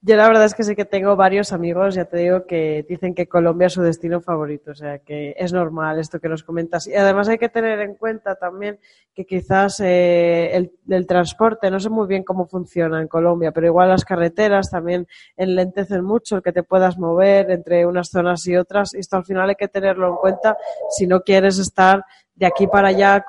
Yo 0.07 0.17
la 0.17 0.29
verdad 0.29 0.45
es 0.45 0.55
que 0.55 0.65
sí 0.65 0.77
que 0.77 0.85
tengo 0.85 1.17
varios 1.17 1.51
amigos, 1.55 1.95
ya 1.95 2.05
te 2.05 2.19
digo, 2.19 2.45
que 2.45 2.85
dicen 2.87 3.15
que 3.15 3.27
Colombia 3.27 3.69
es 3.69 3.73
su 3.73 3.81
destino 3.81 4.21
favorito, 4.21 4.73
o 4.73 4.75
sea 4.75 4.99
que 4.99 5.35
es 5.39 5.51
normal 5.55 5.99
esto 5.99 6.21
que 6.21 6.29
nos 6.29 6.45
comentas. 6.45 6.87
Y 6.87 6.95
además 6.95 7.27
hay 7.31 7.39
que 7.39 7.49
tener 7.49 7.81
en 7.81 7.95
cuenta 7.95 8.35
también 8.35 8.79
que 9.15 9.25
quizás 9.25 9.81
eh, 9.81 10.55
el, 10.55 10.73
el, 10.91 11.07
transporte, 11.07 11.71
no 11.71 11.81
sé 11.81 11.89
muy 11.89 12.07
bien 12.07 12.23
cómo 12.23 12.47
funciona 12.47 13.01
en 13.01 13.09
Colombia, 13.09 13.51
pero 13.53 13.67
igual 13.67 13.89
las 13.89 14.05
carreteras 14.05 14.71
también 14.71 15.07
enlentecen 15.39 16.05
mucho 16.05 16.37
el 16.37 16.43
que 16.43 16.53
te 16.53 16.63
puedas 16.63 16.99
mover 16.99 17.51
entre 17.51 17.87
unas 17.87 18.11
zonas 18.11 18.47
y 18.47 18.57
otras. 18.57 18.93
Y 18.93 18.99
esto 18.99 19.17
al 19.17 19.25
final 19.25 19.49
hay 19.49 19.57
que 19.57 19.69
tenerlo 19.69 20.09
en 20.11 20.17
cuenta 20.17 20.59
si 20.91 21.07
no 21.07 21.23
quieres 21.23 21.59
estar 21.59 22.05
de 22.35 22.45
aquí 22.45 22.67
para 22.67 22.89
allá 22.89 23.25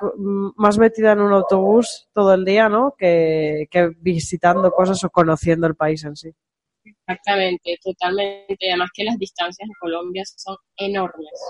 más 0.56 0.76
metida 0.76 1.12
en 1.12 1.20
un 1.20 1.32
autobús 1.32 2.10
todo 2.12 2.34
el 2.34 2.44
día, 2.44 2.68
¿no? 2.68 2.94
Que, 2.98 3.66
que 3.70 3.92
visitando 3.98 4.70
cosas 4.72 5.02
o 5.04 5.08
conociendo 5.08 5.66
el 5.66 5.74
país 5.74 6.04
en 6.04 6.16
sí. 6.16 6.34
Exactamente, 7.08 7.78
totalmente. 7.82 8.68
Además 8.68 8.90
que 8.92 9.04
las 9.04 9.16
distancias 9.18 9.68
en 9.68 9.74
Colombia 9.78 10.24
son 10.24 10.56
enormes. 10.76 11.40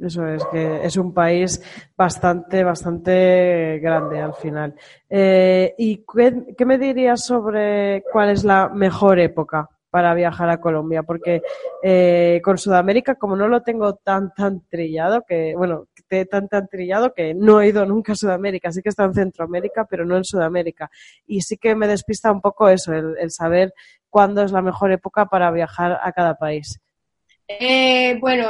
Eso 0.00 0.26
es, 0.28 0.44
que 0.46 0.84
es 0.84 0.96
un 0.96 1.12
país 1.12 1.60
bastante, 1.96 2.62
bastante 2.62 3.80
grande 3.82 4.20
al 4.20 4.34
final. 4.34 4.74
Eh, 5.10 5.74
¿Y 5.76 6.04
qué, 6.56 6.64
me 6.64 6.78
dirías 6.78 7.24
sobre 7.24 8.04
cuál 8.12 8.30
es 8.30 8.44
la 8.44 8.68
mejor 8.68 9.18
época 9.18 9.68
para 9.90 10.14
viajar 10.14 10.50
a 10.50 10.60
Colombia? 10.60 11.02
Porque 11.02 11.42
eh, 11.82 12.40
con 12.44 12.58
Sudamérica, 12.58 13.16
como 13.16 13.34
no 13.34 13.48
lo 13.48 13.62
tengo 13.62 13.96
tan, 13.96 14.32
tan 14.34 14.64
trillado, 14.68 15.24
que, 15.26 15.54
bueno, 15.56 15.88
tan, 16.30 16.46
tan 16.48 16.68
trillado 16.68 17.12
que 17.12 17.34
no 17.34 17.60
he 17.60 17.68
ido 17.68 17.84
nunca 17.84 18.12
a 18.12 18.16
Sudamérica, 18.16 18.70
sí 18.70 18.82
que 18.82 18.90
está 18.90 19.04
en 19.04 19.14
Centroamérica, 19.14 19.84
pero 19.84 20.04
no 20.04 20.16
en 20.16 20.24
Sudamérica. 20.24 20.88
Y 21.26 21.40
sí 21.40 21.56
que 21.56 21.74
me 21.74 21.88
despista 21.88 22.30
un 22.30 22.40
poco 22.40 22.68
eso, 22.68 22.92
el 22.92 23.30
saber 23.32 23.72
cuándo 24.10 24.42
es 24.42 24.52
la 24.52 24.62
mejor 24.62 24.92
época 24.92 25.26
para 25.26 25.50
viajar 25.50 25.98
a 26.02 26.12
cada 26.12 26.36
país? 26.36 26.80
Eh, 27.46 28.18
bueno, 28.20 28.48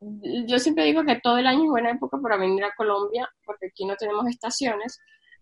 yo 0.00 0.58
siempre 0.58 0.84
digo 0.84 1.04
que 1.04 1.20
todo 1.20 1.38
el 1.38 1.46
año 1.46 1.64
es 1.64 1.70
buena 1.70 1.90
época 1.90 2.18
para 2.22 2.36
venir 2.36 2.64
a 2.64 2.74
Colombia, 2.76 3.28
porque 3.44 3.66
aquí 3.66 3.84
no 3.84 3.96
tenemos 3.96 4.26
estaciones, 4.26 4.98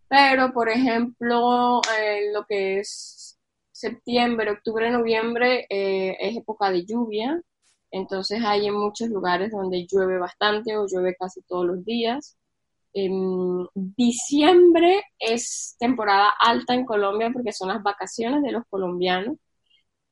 pero 0.09 0.53
por 0.53 0.69
ejemplo, 0.69 1.81
eh, 1.99 2.33
lo 2.33 2.45
que 2.47 2.81
es 2.81 3.39
septiembre, 3.73 4.51
octubre, 4.51 4.91
noviembre 4.91 5.67
eh, 5.71 6.17
es 6.21 6.37
época 6.37 6.71
de 6.71 6.85
lluvia, 6.85 7.41
entonces 7.91 8.43
hay 8.45 8.67
en 8.67 8.75
muchos 8.75 9.09
lugares 9.09 9.51
donde 9.51 9.87
llueve 9.91 10.19
bastante 10.19 10.77
o 10.77 10.87
llueve 10.87 11.17
casi 11.19 11.43
todos 11.43 11.67
los 11.67 11.85
días. 11.85 12.37
En 12.93 13.67
diciembre 13.75 15.03
es 15.19 15.77
temporada 15.79 16.31
alta 16.39 16.75
en 16.75 16.85
Colombia 16.85 17.31
porque 17.33 17.53
son 17.53 17.69
las 17.69 17.83
vacaciones 17.83 18.43
de 18.43 18.53
los 18.53 18.65
colombianos. 18.69 19.37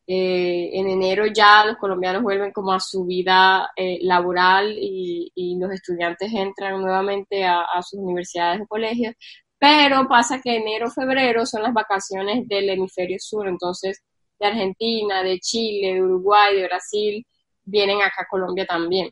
Eh, 0.06 0.70
en 0.78 0.88
enero 0.88 1.26
ya 1.26 1.66
los 1.66 1.76
colombianos 1.76 2.22
vuelven 2.22 2.52
como 2.52 2.72
a 2.72 2.80
su 2.80 3.04
vida 3.04 3.70
eh, 3.76 3.98
laboral 4.02 4.74
y, 4.80 5.30
los 5.60 5.70
estudiantes 5.72 6.32
entran 6.32 6.80
nuevamente 6.80 7.44
a, 7.44 7.60
a, 7.62 7.82
sus 7.82 8.00
universidades 8.00 8.62
o 8.62 8.66
colegios, 8.66 9.14
pero 9.58 10.08
pasa 10.08 10.40
que 10.42 10.56
enero, 10.56 10.90
febrero 10.90 11.44
son 11.46 11.62
las 11.62 11.74
vacaciones 11.74 12.48
del 12.48 12.70
hemisferio 12.70 13.18
sur, 13.20 13.48
entonces 13.48 14.02
de 14.38 14.46
Argentina, 14.46 15.22
de 15.22 15.38
Chile, 15.40 15.94
de 15.94 16.02
Uruguay, 16.02 16.56
de 16.56 16.64
Brasil, 16.64 17.26
vienen 17.64 18.00
acá 18.00 18.22
a 18.22 18.28
Colombia 18.30 18.66
también. 18.66 19.10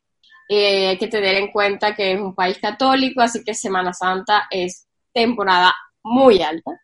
Eh, 0.48 0.88
hay 0.88 0.98
que 0.98 1.08
tener 1.08 1.34
en 1.36 1.50
cuenta 1.50 1.94
que 1.94 2.12
es 2.12 2.20
un 2.20 2.34
país 2.34 2.58
católico, 2.58 3.20
así 3.20 3.42
que 3.44 3.54
Semana 3.54 3.92
Santa 3.92 4.46
es 4.50 4.86
temporada 5.12 5.74
muy 6.02 6.40
alta. 6.42 6.80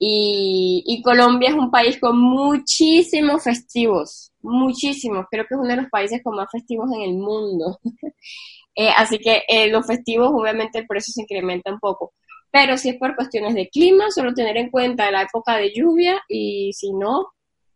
Y, 0.00 1.02
Colombia 1.04 1.48
es 1.50 1.54
un 1.56 1.70
país 1.70 1.98
con 1.98 2.18
muchísimos 2.18 3.42
festivos, 3.42 4.32
muchísimos. 4.42 5.26
Creo 5.30 5.44
que 5.44 5.54
es 5.54 5.60
uno 5.60 5.68
de 5.70 5.76
los 5.82 5.90
países 5.90 6.22
con 6.22 6.36
más 6.36 6.48
festivos 6.50 6.88
en 6.94 7.02
el 7.02 7.14
mundo. 7.14 7.78
Eh, 8.80 8.90
así 8.96 9.18
que 9.18 9.42
eh, 9.48 9.68
los 9.70 9.84
festivos, 9.88 10.30
obviamente, 10.32 10.78
el 10.78 10.86
precio 10.86 11.12
se 11.12 11.22
incrementa 11.22 11.72
un 11.72 11.80
poco. 11.80 12.12
Pero 12.52 12.78
si 12.78 12.90
es 12.90 12.96
por 12.96 13.16
cuestiones 13.16 13.54
de 13.54 13.68
clima, 13.68 14.08
solo 14.12 14.32
tener 14.34 14.56
en 14.56 14.70
cuenta 14.70 15.10
la 15.10 15.22
época 15.22 15.56
de 15.56 15.72
lluvia 15.74 16.22
y 16.28 16.72
si 16.74 16.92
no, 16.92 17.26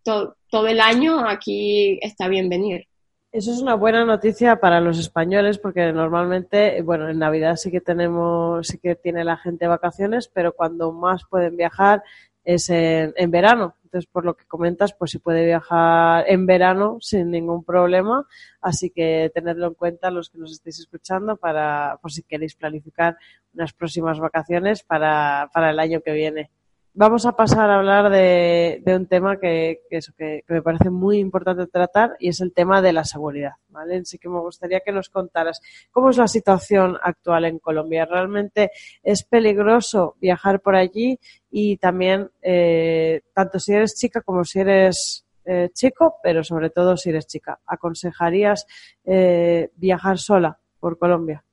todo 0.05 0.67
el 0.69 0.81
año 0.81 1.29
aquí 1.29 1.99
está 2.03 2.29
bien 2.29 2.49
venir. 2.49 2.87
Eso 3.33 3.51
es 3.51 3.63
una 3.63 3.77
buena 3.77 4.05
noticia 4.05 4.61
para 4.61 4.79
los 4.83 4.99
españoles 4.99 5.57
porque 5.57 5.91
normalmente, 5.91 6.83
bueno, 6.83 7.09
en 7.09 7.19
Navidad 7.19 7.57
sí 7.57 7.71
que 7.71 7.81
tenemos, 7.81 8.67
sí 8.67 8.77
que 8.77 8.95
tiene 8.95 9.25
la 9.25 9.39
gente 9.39 9.67
vacaciones, 9.67 10.29
pero 10.29 10.53
cuando 10.53 10.93
más 10.93 11.23
pueden 11.31 11.57
viajar 11.57 12.03
es 12.45 12.69
en, 12.69 13.31
verano. 13.31 13.77
Entonces, 13.85 14.07
por 14.13 14.27
lo 14.27 14.37
que 14.37 14.45
comentas, 14.45 14.93
pues 14.93 15.13
se 15.13 15.19
puede 15.19 15.47
viajar 15.47 16.27
en 16.29 16.45
verano 16.45 16.99
sin 17.01 17.31
ningún 17.31 17.65
problema. 17.65 18.27
Así 18.61 18.91
que 18.91 19.31
tenedlo 19.35 19.69
en 19.69 19.75
cuenta 19.75 20.11
los 20.11 20.29
que 20.29 20.37
nos 20.37 20.53
estéis 20.53 20.81
escuchando 20.81 21.39
para, 21.39 21.99
por 22.03 22.13
si 22.13 22.23
queréis 22.25 22.55
planificar 22.55 23.17
unas 23.55 23.73
próximas 23.73 24.21
vacaciones 24.21 24.83
para, 24.83 25.49
para 25.55 25.71
el 25.71 25.79
año 25.79 26.03
que 26.03 26.13
viene 26.13 26.51
vamos 26.95 27.25
a 27.27 27.33
pasar 27.33 27.71
a 27.71 27.77
hablar 27.77 28.11
de, 28.11 28.83
un 28.87 29.07
tema 29.07 29.39
que, 29.39 29.83
eso, 29.91 30.13
que, 30.17 30.45
me 30.49 30.63
parece 30.63 30.91
muy 30.91 31.19
importante 31.19 31.67
tratar 31.67 32.17
y 32.19 32.29
es 32.29 32.41
el 32.41 32.53
tema 32.53 32.83
de 32.83 32.93
la 32.93 33.05
seguridad. 33.05 33.53
¿vale? 33.69 33.99
Así 33.99 34.19
que 34.19 34.29
me 34.29 34.41
gustaría 34.41 34.81
que 34.81 34.93
nos 34.93 35.09
contaras 35.09 35.61
cómo 35.91 36.11
es 36.11 36.19
la 36.19 36.29
situación 36.29 36.99
actual 37.03 37.47
en 37.47 37.59
Colombia. 37.59 38.05
¿Realmente 38.05 38.71
es 39.03 39.25
peligroso 39.25 40.17
viajar 40.21 40.61
por 40.61 40.77
allí? 40.77 41.19
Y 41.51 41.77
también, 41.79 42.31
eh, 42.43 43.23
tanto 43.35 43.59
si 43.59 43.73
eres 43.73 43.95
chica 43.95 44.21
como 44.21 44.45
si 44.45 44.61
eres 44.61 45.25
eh, 45.45 45.71
chico, 45.73 46.17
pero 46.23 46.45
sobre 46.45 46.71
todo 46.71 46.97
si 46.97 47.11
eres 47.11 47.27
chica, 47.27 47.59
¿aconsejarías 47.67 48.67
eh, 49.05 49.71
viajar 49.77 50.19
sola 50.19 50.59
por 50.79 50.99
Colombia? 50.99 51.45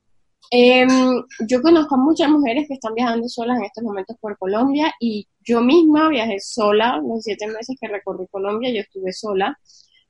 Em, 0.51 0.89
yo 1.47 1.61
conozco 1.61 1.95
a 1.95 1.97
muchas 1.97 2.29
mujeres 2.29 2.67
que 2.67 2.73
están 2.73 2.95
viajando 2.95 3.27
solas 3.29 3.57
en 3.59 3.65
estos 3.65 3.83
momentos 3.83 4.17
por 4.19 4.37
Colombia 4.37 4.93
y 4.99 5.27
yo 5.41 5.61
misma 5.61 6.09
viajé 6.09 6.39
sola, 6.39 6.97
los 6.97 7.23
siete 7.23 7.47
meses 7.47 7.77
que 7.79 7.87
recorrí 7.87 8.25
Colombia, 8.31 8.71
yo 8.71 8.81
estuve 8.81 9.13
sola. 9.13 9.57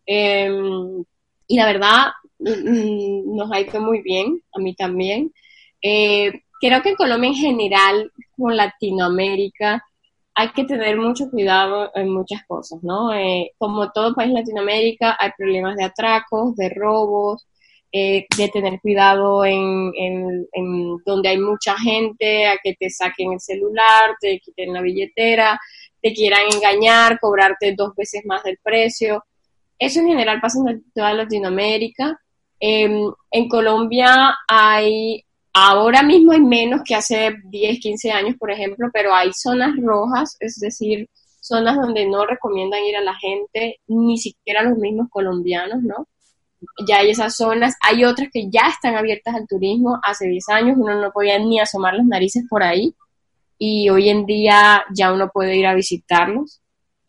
Em, 0.05 1.03
y 1.47 1.57
la 1.57 1.65
verdad, 1.65 2.07
mm, 2.39 3.35
nos 3.35 3.51
ha 3.51 3.61
ido 3.61 3.81
muy 3.81 4.01
bien, 4.01 4.41
a 4.53 4.59
mí 4.59 4.75
también. 4.75 5.33
Eh, 5.81 6.31
creo 6.61 6.81
que 6.81 6.89
en 6.89 6.95
Colombia 6.95 7.29
en 7.29 7.35
general, 7.35 8.11
con 8.37 8.55
Latinoamérica, 8.57 9.83
hay 10.35 10.49
que 10.51 10.63
tener 10.65 10.97
mucho 10.97 11.29
cuidado 11.29 11.91
en 11.95 12.09
muchas 12.13 12.45
cosas, 12.47 12.79
¿no? 12.83 13.13
Eh, 13.13 13.51
como 13.57 13.91
todo 13.91 14.15
país 14.15 14.31
Latinoamérica, 14.31 15.17
hay 15.19 15.31
problemas 15.37 15.75
de 15.77 15.83
atracos, 15.85 16.55
de 16.55 16.69
robos, 16.69 17.45
eh, 17.91 18.27
de 18.37 18.49
tener 18.49 18.79
cuidado 18.81 19.43
en, 19.45 19.91
donde 21.05 21.29
hay 21.29 21.39
mucha 21.39 21.75
gente, 21.77 22.47
a 22.47 22.57
que 22.63 22.75
te 22.75 22.89
saquen 22.89 23.33
el 23.33 23.39
celular, 23.39 24.15
te 24.19 24.39
quiten 24.39 24.73
la 24.73 24.81
billetera, 24.81 25.59
te 26.01 26.13
quieran 26.13 26.41
engañar, 26.53 27.19
cobrarte 27.19 27.73
dos 27.75 27.95
veces 27.95 28.23
más 28.25 28.43
del 28.43 28.59
precio. 28.61 29.23
Eso 29.77 30.01
en 30.01 30.07
general 30.07 30.39
pasa 30.41 30.59
en 30.67 30.83
toda 30.93 31.13
Latinoamérica. 31.13 32.19
Em, 32.59 33.11
en 33.31 33.47
Colombia 33.49 34.35
hay, 34.47 35.23
ahora 35.53 36.03
mismo 36.03 36.33
hay 36.33 36.41
menos 36.41 36.81
que 36.85 36.95
hace 36.95 37.35
10, 37.45 37.79
15 37.79 38.11
años, 38.11 38.35
por 38.37 38.51
ejemplo, 38.51 38.89
pero 38.93 39.13
hay 39.13 39.31
zonas 39.33 39.71
rojas, 39.81 40.35
es 40.39 40.59
decir, 40.59 41.09
zonas 41.39 41.77
donde 41.77 42.05
no 42.05 42.25
recomiendan 42.25 42.83
ir 42.83 42.97
a 42.97 43.01
la 43.01 43.15
gente, 43.15 43.79
ni 43.87 44.17
siquiera 44.17 44.61
los 44.63 44.77
mismos 44.77 45.07
colombianos, 45.09 45.81
¿no? 45.81 46.07
Ya 46.87 46.97
hay 46.97 47.11
esas 47.11 47.35
zonas, 47.35 47.75
hay 47.81 48.05
otras 48.05 48.29
que 48.31 48.49
ya 48.49 48.69
están 48.69 48.95
abiertas 48.95 49.35
al 49.35 49.47
turismo, 49.47 49.99
hace 50.03 50.27
10 50.27 50.49
años 50.49 50.77
uno 50.77 50.99
no 50.99 51.11
podía 51.11 51.39
ni 51.39 51.59
asomar 51.59 51.93
las 51.93 52.05
narices 52.05 52.45
por 52.49 52.63
ahí. 52.63 52.93
Y 53.57 53.89
hoy 53.89 54.09
en 54.09 54.25
día 54.25 54.85
ya 54.93 55.11
uno 55.11 55.29
puede 55.33 55.57
ir 55.57 55.67
a 55.67 55.73
visitarlos 55.73 56.61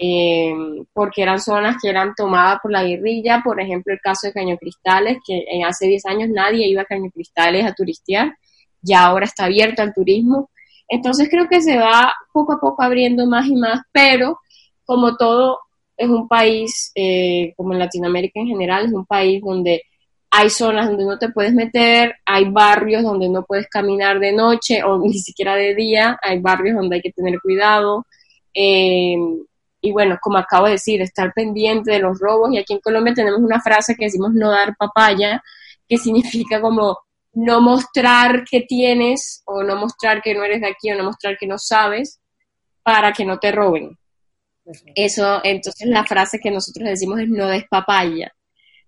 eh, 0.02 0.54
porque 0.94 1.20
eran 1.20 1.38
zonas 1.38 1.76
que 1.80 1.90
eran 1.90 2.14
tomadas 2.16 2.58
por 2.62 2.72
la 2.72 2.82
guerrilla, 2.82 3.42
por 3.44 3.60
ejemplo 3.60 3.92
el 3.92 4.00
caso 4.00 4.26
de 4.26 4.32
Caño 4.32 4.56
Cristales, 4.56 5.18
que 5.26 5.44
hace 5.62 5.88
10 5.88 6.06
años 6.06 6.30
nadie 6.30 6.66
iba 6.68 6.80
a 6.80 6.86
Caño 6.86 7.10
Cristales 7.10 7.66
a 7.66 7.74
turistear, 7.74 8.34
ya 8.80 9.04
ahora 9.04 9.26
está 9.26 9.44
abierto 9.44 9.82
al 9.82 9.92
turismo, 9.92 10.48
entonces 10.88 11.28
creo 11.30 11.48
que 11.50 11.60
se 11.60 11.76
va 11.76 12.14
poco 12.32 12.54
a 12.54 12.60
poco 12.60 12.82
abriendo 12.82 13.26
más 13.26 13.46
y 13.46 13.54
más, 13.56 13.82
pero 13.92 14.38
como 14.86 15.18
todo 15.18 15.58
es 16.00 16.08
un 16.08 16.26
país, 16.26 16.92
eh, 16.94 17.52
como 17.58 17.74
en 17.74 17.78
Latinoamérica 17.78 18.40
en 18.40 18.46
general, 18.46 18.86
es 18.86 18.92
un 18.92 19.04
país 19.04 19.42
donde 19.44 19.82
hay 20.30 20.48
zonas 20.48 20.88
donde 20.88 21.04
no 21.04 21.18
te 21.18 21.28
puedes 21.28 21.52
meter, 21.52 22.14
hay 22.24 22.48
barrios 22.48 23.02
donde 23.02 23.28
no 23.28 23.44
puedes 23.44 23.68
caminar 23.68 24.18
de 24.18 24.32
noche 24.32 24.82
o 24.82 24.98
ni 25.04 25.12
siquiera 25.18 25.54
de 25.56 25.74
día, 25.74 26.18
hay 26.22 26.38
barrios 26.38 26.76
donde 26.76 26.96
hay 26.96 27.02
que 27.02 27.12
tener 27.12 27.38
cuidado. 27.40 28.06
Eh, 28.54 29.14
y 29.82 29.92
bueno, 29.92 30.18
como 30.22 30.38
acabo 30.38 30.66
de 30.66 30.72
decir, 30.72 31.02
estar 31.02 31.34
pendiente 31.34 31.92
de 31.92 31.98
los 31.98 32.18
robos. 32.18 32.50
Y 32.52 32.58
aquí 32.58 32.72
en 32.72 32.80
Colombia 32.80 33.12
tenemos 33.12 33.40
una 33.40 33.60
frase 33.60 33.94
que 33.94 34.06
decimos 34.06 34.32
no 34.32 34.50
dar 34.50 34.76
papaya, 34.76 35.42
que 35.86 35.98
significa 35.98 36.62
como 36.62 36.98
no 37.34 37.60
mostrar 37.60 38.44
que 38.50 38.62
tienes 38.62 39.42
o 39.44 39.62
no 39.62 39.76
mostrar 39.76 40.22
que 40.22 40.34
no 40.34 40.44
eres 40.44 40.62
de 40.62 40.68
aquí 40.68 40.90
o 40.90 40.96
no 40.96 41.04
mostrar 41.04 41.36
que 41.38 41.46
no 41.46 41.58
sabes 41.58 42.20
para 42.82 43.12
que 43.12 43.26
no 43.26 43.38
te 43.38 43.52
roben. 43.52 43.99
Eso, 44.94 45.40
entonces 45.44 45.86
la 45.88 46.04
frase 46.04 46.38
que 46.38 46.50
nosotros 46.50 46.88
decimos 46.88 47.20
es 47.20 47.28
no 47.28 47.46
des 47.48 47.64
papaya. 47.68 48.32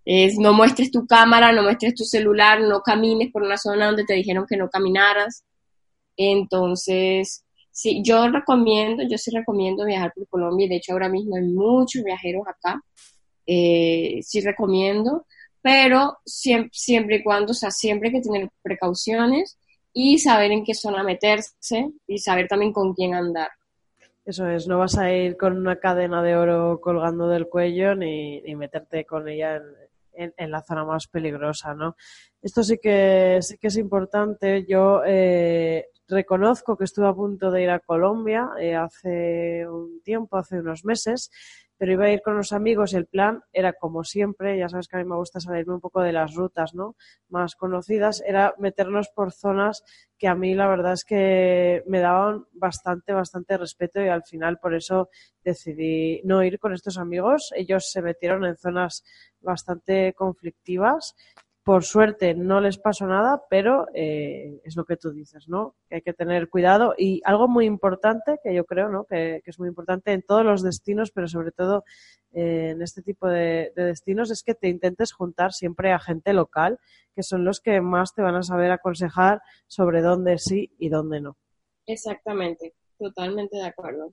Es 0.04 0.36
no 0.38 0.52
muestres 0.52 0.90
tu 0.90 1.06
cámara, 1.06 1.52
no 1.52 1.62
muestres 1.62 1.94
tu 1.94 2.04
celular, 2.04 2.60
no 2.60 2.80
camines 2.80 3.30
por 3.32 3.42
una 3.42 3.56
zona 3.56 3.86
donde 3.86 4.04
te 4.04 4.14
dijeron 4.14 4.46
que 4.48 4.56
no 4.56 4.68
caminaras. 4.68 5.44
Entonces, 6.16 7.44
sí, 7.70 8.02
yo 8.04 8.28
recomiendo, 8.28 9.04
yo 9.08 9.18
sí 9.18 9.30
recomiendo 9.30 9.84
viajar 9.84 10.12
por 10.14 10.28
Colombia. 10.28 10.68
De 10.68 10.76
hecho, 10.76 10.92
ahora 10.92 11.08
mismo 11.08 11.36
hay 11.36 11.42
muchos 11.42 12.02
viajeros 12.04 12.46
acá. 12.46 12.80
Eh, 13.46 14.20
sí 14.22 14.40
recomiendo, 14.40 15.26
pero 15.60 16.18
siempre, 16.24 16.70
siempre 16.72 17.16
y 17.16 17.22
cuando, 17.22 17.52
o 17.52 17.54
sea, 17.54 17.70
siempre 17.70 18.08
hay 18.08 18.14
que 18.14 18.20
tener 18.20 18.48
precauciones 18.62 19.58
y 19.92 20.18
saber 20.18 20.52
en 20.52 20.64
qué 20.64 20.74
zona 20.74 21.02
meterse 21.02 21.90
y 22.06 22.18
saber 22.18 22.48
también 22.48 22.72
con 22.72 22.94
quién 22.94 23.14
andar. 23.14 23.48
Eso 24.24 24.46
es, 24.48 24.68
no 24.68 24.78
vas 24.78 24.96
a 24.98 25.12
ir 25.12 25.36
con 25.36 25.56
una 25.56 25.76
cadena 25.76 26.22
de 26.22 26.36
oro 26.36 26.80
colgando 26.80 27.28
del 27.28 27.48
cuello 27.48 27.96
ni, 27.96 28.40
meterte 28.54 29.04
con 29.04 29.28
ella 29.28 29.60
en, 30.14 30.32
en, 30.36 30.50
la 30.50 30.62
zona 30.62 30.84
más 30.84 31.08
peligrosa, 31.08 31.74
¿no? 31.74 31.96
Esto 32.40 32.62
sí 32.62 32.78
que, 32.78 33.38
sí 33.40 33.58
que 33.58 33.66
es 33.66 33.76
importante. 33.76 34.64
Yo 34.68 35.02
eh, 35.04 35.86
reconozco 36.06 36.76
que 36.76 36.84
estuve 36.84 37.08
a 37.08 37.14
punto 37.14 37.50
de 37.50 37.62
ir 37.64 37.70
a 37.70 37.80
Colombia 37.80 38.50
eh, 38.60 38.76
hace 38.76 39.66
un 39.68 40.00
tiempo, 40.02 40.36
hace 40.36 40.60
unos 40.60 40.84
meses, 40.84 41.30
pero 41.82 41.94
iba 41.94 42.04
a 42.04 42.12
ir 42.12 42.22
con 42.22 42.36
los 42.36 42.52
amigos 42.52 42.92
y 42.92 42.96
el 42.96 43.06
plan 43.06 43.42
era 43.52 43.72
como 43.72 44.04
siempre, 44.04 44.56
ya 44.56 44.68
sabes 44.68 44.86
que 44.86 44.94
a 44.94 45.00
mí 45.00 45.04
me 45.04 45.16
gusta 45.16 45.40
salirme 45.40 45.74
un 45.74 45.80
poco 45.80 46.00
de 46.00 46.12
las 46.12 46.32
rutas 46.32 46.74
¿no? 46.74 46.94
más 47.28 47.56
conocidas, 47.56 48.22
era 48.24 48.54
meternos 48.56 49.08
por 49.08 49.32
zonas 49.32 49.82
que 50.16 50.28
a 50.28 50.36
mí 50.36 50.54
la 50.54 50.68
verdad 50.68 50.92
es 50.92 51.04
que 51.04 51.82
me 51.88 51.98
daban 51.98 52.46
bastante, 52.52 53.12
bastante 53.12 53.58
respeto 53.58 54.00
y 54.00 54.06
al 54.06 54.22
final 54.22 54.60
por 54.60 54.76
eso 54.76 55.08
decidí 55.42 56.20
no 56.22 56.44
ir 56.44 56.60
con 56.60 56.72
estos 56.72 56.98
amigos. 56.98 57.52
Ellos 57.56 57.90
se 57.90 58.00
metieron 58.00 58.44
en 58.44 58.56
zonas 58.56 59.02
bastante 59.40 60.12
conflictivas 60.12 61.16
por 61.64 61.84
suerte 61.84 62.34
no 62.34 62.60
les 62.60 62.78
pasó 62.78 63.06
nada, 63.06 63.42
pero 63.48 63.86
eh, 63.94 64.60
es 64.64 64.76
lo 64.76 64.84
que 64.84 64.96
tú 64.96 65.12
dices, 65.12 65.48
¿no? 65.48 65.76
Que 65.88 65.96
hay 65.96 66.02
que 66.02 66.12
tener 66.12 66.48
cuidado 66.48 66.94
y 66.98 67.20
algo 67.24 67.46
muy 67.46 67.66
importante 67.66 68.38
que 68.42 68.52
yo 68.52 68.64
creo, 68.64 68.88
¿no? 68.88 69.04
Que, 69.04 69.42
es 69.44 69.58
muy 69.60 69.68
importante 69.68 70.12
en 70.12 70.22
todos 70.22 70.44
los 70.44 70.62
destinos, 70.62 71.12
pero 71.12 71.28
sobre 71.28 71.52
todo 71.52 71.84
eh, 72.32 72.70
en 72.70 72.82
este 72.82 73.02
tipo 73.02 73.28
de, 73.28 73.72
destinos 73.76 74.30
es 74.30 74.42
que 74.42 74.54
te 74.54 74.68
intentes 74.68 75.12
juntar 75.12 75.52
siempre 75.52 75.92
a 75.92 76.00
gente 76.00 76.32
local, 76.32 76.80
que 77.14 77.22
son 77.22 77.44
los 77.44 77.60
que 77.60 77.80
más 77.80 78.14
te 78.14 78.22
van 78.22 78.34
a 78.34 78.42
saber 78.42 78.72
aconsejar 78.72 79.40
sobre 79.68 80.02
dónde 80.02 80.38
sí 80.38 80.72
y 80.78 80.88
dónde 80.88 81.20
no. 81.20 81.36
Exactamente, 81.86 82.74
totalmente 82.98 83.56
de 83.56 83.66
acuerdo 83.66 84.12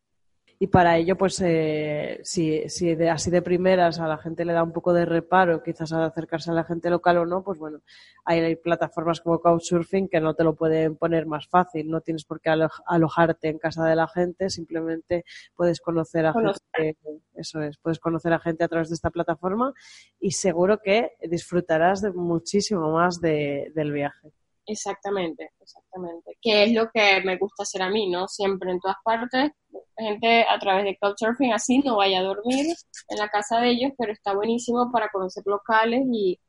y 0.62 0.67
para 0.67 0.98
ello, 0.98 1.15
pues 1.15 1.39
eh, 1.41 2.19
si, 2.24 2.67
si 2.67 2.93
de, 2.93 3.10
así 3.10 3.32
de 3.32 3.41
primeras 3.41 3.98
a 4.02 4.08
la 4.08 4.17
gente 4.17 4.43
le 4.43 4.52
da 4.52 4.62
un 4.62 4.74
poco 4.74 4.91
de 4.91 5.06
reparo, 5.06 5.63
quizás 5.63 5.93
al 5.93 6.04
acercarse 6.04 6.52
a 6.52 6.54
la 6.54 6.65
gente 6.65 6.89
local 6.89 7.17
o 7.19 7.26
no, 7.26 7.41
pues 7.43 7.58
bueno, 7.58 7.80
hay, 8.26 8.58
plataformas 8.58 9.22
como 9.22 9.39
Couchsurfing 9.39 10.10
que 10.10 10.19
no 10.19 10.34
te 10.34 10.43
lo 10.43 10.56
pueden 10.56 10.98
poner 10.98 11.26
más 11.28 11.48
fácil, 11.48 11.89
no 11.89 12.02
tienes 12.02 12.26
por 12.26 12.41
qué 12.41 12.50
alojarte 12.86 13.48
en 13.48 13.58
casa 13.58 13.86
de 13.86 13.95
la 13.95 14.10
gente, 14.10 14.50
simplemente 14.50 15.24
puedes 15.56 15.80
conocer 15.80 16.26
a 16.26 16.34
gente, 16.34 16.98
eso 17.36 17.62
es, 17.62 17.78
puedes 17.78 18.00
conocer 18.00 18.34
a 18.34 18.39
gente 18.39 18.65
a 18.65 18.67
través 18.67 18.89
de 18.89 18.95
esta 18.95 19.12
plataforma 19.12 19.74
y 20.19 20.32
seguro 20.32 20.80
que 20.80 21.13
disfrutarás 21.22 22.02
de 22.02 22.12
muchísimo 22.12 22.91
más 22.91 23.22
de, 23.22 23.72
del 23.76 23.93
viaje. 23.93 24.34
Exactamente, 24.70 25.50
exactamente. 25.60 26.38
Que 26.42 26.64
es 26.64 26.74
lo 26.74 26.90
que 26.94 27.22
me 27.26 27.38
gusta 27.38 27.64
hacer 27.64 27.82
a 27.82 27.90
mí, 27.90 28.08
¿no? 28.10 28.28
Siempre 28.28 28.72
en 28.72 28.80
todas 28.80 28.98
partes 29.04 29.52
gente 29.98 30.46
a 30.48 30.60
través 30.60 30.86
de 30.86 30.98
Couchsurfing, 30.98 31.54
así 31.54 31.80
no 31.80 31.98
vaya 31.98 32.20
a 32.20 32.24
dormir 32.24 32.76
en 33.10 33.18
la 33.18 33.30
casa 33.30 33.60
de 33.60 33.72
ellos, 33.72 33.92
pero 33.98 34.14
está 34.14 34.34
buenísimo 34.34 34.92
para 34.92 35.10
conocer 35.10 35.44
locales 35.46 36.04
y, 36.12 36.40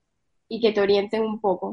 y 0.48 0.60
que 0.60 0.72
te 0.72 0.80
orienten 0.80 1.22
un 1.22 1.40
poco. 1.40 1.72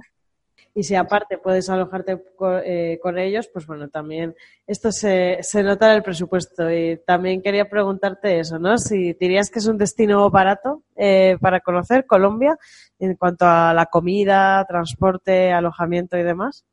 Y 0.74 0.84
si 0.84 0.96
aparte 0.96 1.38
puedes 1.38 1.70
alojarte 1.70 2.22
eh, 2.65 3.00
con, 3.02 3.17
ellos, 3.17 3.48
pues 3.48 3.65
bueno, 3.65 3.89
también 3.89 4.36
esto 4.67 4.91
se, 4.91 5.39
se 5.41 5.63
nota 5.63 5.89
en 5.89 5.98
el 5.98 6.04
presupuesto. 6.04 6.72
Y 6.72 7.00
también 7.06 7.41
quería 7.41 7.70
preguntarte 7.70 8.39
eso, 8.39 8.60
¿no? 8.60 8.78
Si 8.78 9.13
dirías 9.13 9.50
que 9.50 9.60
es 9.60 9.67
un 9.67 9.78
destino 9.78 10.30
barato 10.30 10.84
eh, 10.96 11.38
para 11.41 11.62
conocer 11.62 12.06
Colombia 12.06 12.58
en 13.00 13.15
cuanto 13.15 13.46
a 13.46 13.74
la 13.74 13.88
comida, 13.88 14.65
transporte, 14.67 15.52
alojamiento 15.52 16.17
y 16.17 16.24
demás. 16.24 16.65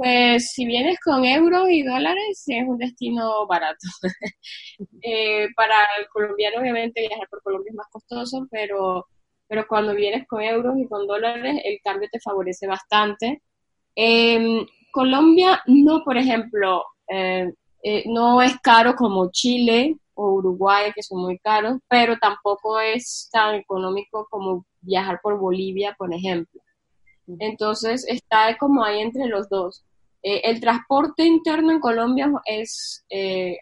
Pues 0.00 0.52
si 0.52 0.64
vienes 0.64 0.98
con 0.98 1.26
euros 1.26 1.68
y 1.68 1.82
dólares, 1.82 2.44
es 2.46 2.66
un 2.66 2.78
destino 2.78 3.46
barato. 3.46 3.86
Eh, 5.02 5.48
para 5.54 5.74
el 5.98 6.08
colombiano, 6.08 6.58
obviamente, 6.58 7.06
viajar 7.06 7.28
por 7.28 7.42
Colombia 7.42 7.68
es 7.68 7.76
más 7.76 7.88
costoso, 7.90 8.46
pero, 8.50 9.06
pero 9.50 9.66
cuando 9.66 9.96
vienes 9.96 10.28
con 10.28 10.42
euros 10.42 10.78
y 10.78 10.86
con 10.86 11.08
dólares, 11.08 11.60
el 11.64 11.80
cambio 11.82 12.08
te 12.12 12.20
favorece 12.20 12.68
bastante. 12.68 13.42
Eh, 13.96 14.64
Colombia 14.92 15.60
no, 15.66 16.04
por 16.04 16.16
ejemplo, 16.16 16.84
eh, 17.08 17.52
eh, 17.82 18.04
no 18.06 18.40
es 18.42 18.60
caro 18.60 18.94
como 18.94 19.28
Chile 19.32 19.96
o 20.14 20.34
Uruguay, 20.34 20.92
que 20.94 21.02
son 21.02 21.22
muy 21.22 21.36
caros, 21.40 21.80
pero 21.88 22.16
tampoco 22.18 22.78
es 22.78 23.28
tan 23.32 23.56
económico 23.56 24.28
como 24.30 24.64
viajar 24.82 25.18
por 25.20 25.36
Bolivia, 25.36 25.96
por 25.98 26.14
ejemplo. 26.14 26.60
Entonces 27.40 28.06
está 28.06 28.56
como 28.56 28.84
ahí 28.84 29.00
entre 29.00 29.26
los 29.26 29.48
dos. 29.48 29.84
Eh, 30.22 30.42
el 30.44 30.60
transporte 30.60 31.24
interno 31.24 31.72
en 31.72 31.80
Colombia 31.80 32.30
es, 32.44 33.04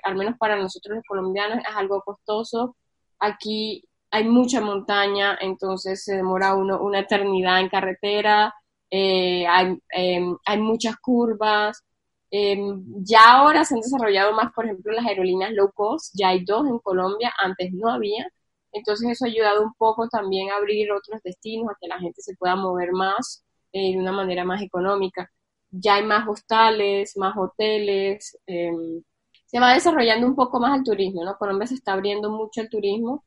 al 0.02 0.16
menos 0.16 0.36
para 0.36 0.56
nosotros 0.56 0.96
los 0.96 1.04
colombianos, 1.08 1.60
es 1.66 1.74
algo 1.74 2.02
costoso. 2.02 2.76
Aquí 3.18 3.87
hay 4.10 4.24
mucha 4.24 4.60
montaña, 4.60 5.36
entonces 5.40 6.04
se 6.04 6.16
demora 6.16 6.54
uno 6.54 6.80
una 6.82 7.00
eternidad 7.00 7.60
en 7.60 7.68
carretera. 7.68 8.54
Eh, 8.90 9.46
em, 9.90 10.36
hay, 10.46 10.58
muchas 10.58 10.96
curvas. 10.98 11.84
Em, 12.30 12.84
ya 13.04 13.32
ahora 13.32 13.64
se 13.64 13.74
han 13.74 13.80
desarrollado 13.80 14.32
más, 14.34 14.52
por 14.52 14.64
ejemplo, 14.66 14.92
las 14.92 15.06
aerolíneas 15.06 15.52
low 15.52 15.72
cost, 15.72 16.14
ya 16.18 16.28
hay 16.28 16.44
dos 16.44 16.66
en 16.66 16.78
Colombia, 16.78 17.32
antes 17.38 17.72
no 17.72 17.90
había. 17.90 18.28
Entonces 18.72 19.10
eso 19.10 19.24
ha 19.24 19.28
ayudado 19.28 19.62
un 19.62 19.74
poco 19.74 20.08
también 20.08 20.50
a 20.50 20.56
abrir 20.56 20.92
otros 20.92 21.22
destinos, 21.22 21.70
a 21.70 21.76
que 21.80 21.88
la 21.88 21.98
gente 21.98 22.22
se 22.22 22.36
pueda 22.36 22.56
mover 22.56 22.92
más 22.92 23.44
eh, 23.72 23.92
de 23.92 23.98
una 23.98 24.12
manera 24.12 24.44
más 24.44 24.62
económica. 24.62 25.30
Ya 25.70 25.96
hay 25.96 26.04
más 26.04 26.26
hostales, 26.28 27.16
más 27.16 27.36
hoteles, 27.36 28.38
em, 28.46 29.02
se 29.46 29.60
va 29.60 29.74
desarrollando 29.74 30.26
un 30.26 30.34
poco 30.36 30.60
más 30.60 30.76
el 30.78 30.84
turismo, 30.84 31.24
¿no? 31.24 31.36
Colombia 31.38 31.66
se 31.66 31.74
está 31.74 31.94
abriendo 31.94 32.30
mucho 32.30 32.60
el 32.60 32.70
turismo 32.70 33.24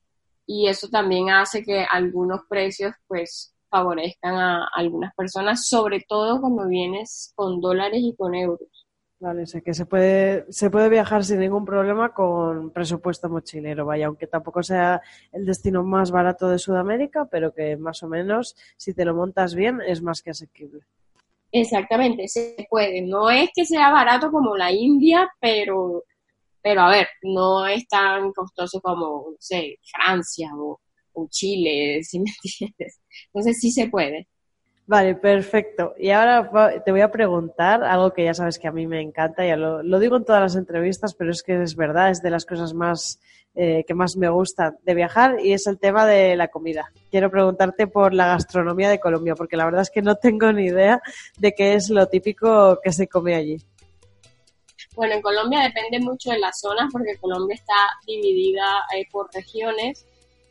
y 0.52 0.68
eso 0.68 0.90
también 0.90 1.30
hace 1.30 1.64
que 1.64 1.86
algunos 1.90 2.42
precios 2.50 2.94
pues 3.08 3.56
favorezcan 3.70 4.36
a 4.36 4.68
algunas 4.76 5.16
personas, 5.16 5.66
sobre 5.66 6.04
todo 6.06 6.42
cuando 6.42 6.68
vienes 6.68 7.32
con 7.36 7.62
dólares 7.62 8.02
y 8.04 8.14
con 8.18 8.36
euros. 8.36 8.68
Vale, 9.22 9.44
o 9.44 9.46
sea 9.46 9.62
que 9.62 9.74
se 9.74 9.86
puede, 9.86 10.46
se 10.52 10.70
puede 10.70 10.90
viajar 10.90 11.24
sin 11.24 11.40
ningún 11.40 11.64
problema 11.64 12.14
con 12.14 12.72
presupuesto 12.72 13.30
mochilero, 13.30 13.86
vaya, 13.86 14.08
aunque 14.08 14.28
tampoco 14.28 14.62
sea 14.62 15.00
el 15.32 15.46
destino 15.46 15.84
más 15.84 16.12
barato 16.12 16.50
de 16.50 16.60
Sudamérica, 16.60 17.30
pero 17.32 17.54
que 17.54 17.78
más 17.78 18.04
o 18.04 18.10
menos, 18.10 18.58
si 18.76 18.94
te 18.94 19.06
lo 19.06 19.16
montas 19.16 19.56
bien, 19.56 19.80
es 19.88 20.02
más 20.02 20.22
que 20.22 20.32
asequible. 20.32 20.82
Exactamente, 21.54 22.28
se 22.28 22.68
puede. 22.70 23.02
No 23.02 23.30
es 23.30 23.52
que 23.56 23.64
sea 23.64 23.92
barato 23.92 24.32
como 24.32 24.58
la 24.58 24.72
India, 24.72 25.30
pero, 25.40 26.04
pero 26.62 26.82
a 26.82 26.89
ver, 26.89 27.08
no 27.24 27.65
es 27.67 27.88
tan 27.88 28.32
costoso 28.32 28.80
como, 28.82 29.32
no 29.32 29.38
sé, 29.39 29.78
Francia 29.84 30.50
o, 30.56 30.80
Chile, 31.30 32.02
si 32.04 32.19
me 32.19 32.32
entiendes. 32.43 33.00
Entonces 33.28 33.60
sí 33.60 33.71
se 33.71 33.88
puede. 33.89 34.28
Vale, 34.88 35.15
perfecto. 35.15 35.93
Y 35.97 36.10
ahora 36.10 36.82
te 36.84 36.91
voy 36.91 37.02
a 37.02 37.12
preguntar 37.12 37.84
algo 37.84 38.12
que 38.12 38.26
ya 38.26 38.34
sabes 38.34 38.60
que 38.60 38.67
a 38.67 38.71
mí 38.71 38.88
me 38.88 39.00
encanta, 39.00 39.45
ya 39.45 39.56
lo, 39.56 40.00
digo 40.00 40.17
en 40.17 40.26
todas 40.26 40.41
las 40.41 40.56
entrevistas, 40.56 41.13
pero 41.13 41.32
es 41.32 41.43
que 41.43 41.62
es 41.62 41.76
verdad, 41.76 42.10
es 42.10 42.21
de 42.21 42.30
las 42.30 42.45
cosas 42.45 42.74
más 42.74 43.19
eh, 43.56 43.86
que 43.88 43.93
más 43.93 44.17
me 44.17 44.30
gusta 44.30 44.76
de 44.84 44.93
viajar 44.93 45.38
y 45.41 45.54
es 45.54 45.67
el 45.67 45.80
tema 45.80 46.06
de 46.06 46.36
la 46.36 46.50
comida. 46.50 46.91
Quiero 47.10 47.30
preguntarte 47.30 47.88
por 47.88 48.13
la 48.13 48.28
gastronomía 48.28 48.89
de 48.89 49.00
Colombia, 49.00 49.36
porque 49.36 49.56
la 49.56 49.65
verdad 49.65 49.84
es 49.84 49.91
que 49.91 50.02
no 50.02 50.15
tengo 50.15 50.52
ni 50.52 50.65
idea 50.65 51.02
de 51.38 51.54
qué 51.54 51.76
es 51.76 51.89
lo 51.89 52.08
típico 52.08 52.80
que 52.84 52.91
se 52.91 53.08
come 53.08 53.36
allí. 53.36 53.60
Bueno, 54.96 55.16
en 55.16 55.22
Colombia 55.22 55.62
depende 55.62 56.00
mucho 56.00 56.32
de 56.32 56.40
las 56.40 56.60
zonas, 56.60 56.90
porque 56.92 57.18
Colombia 57.18 57.56
está 57.56 57.74
dividida 58.06 58.84
eh, 58.96 59.08
por 59.12 59.34
regiones 59.34 60.06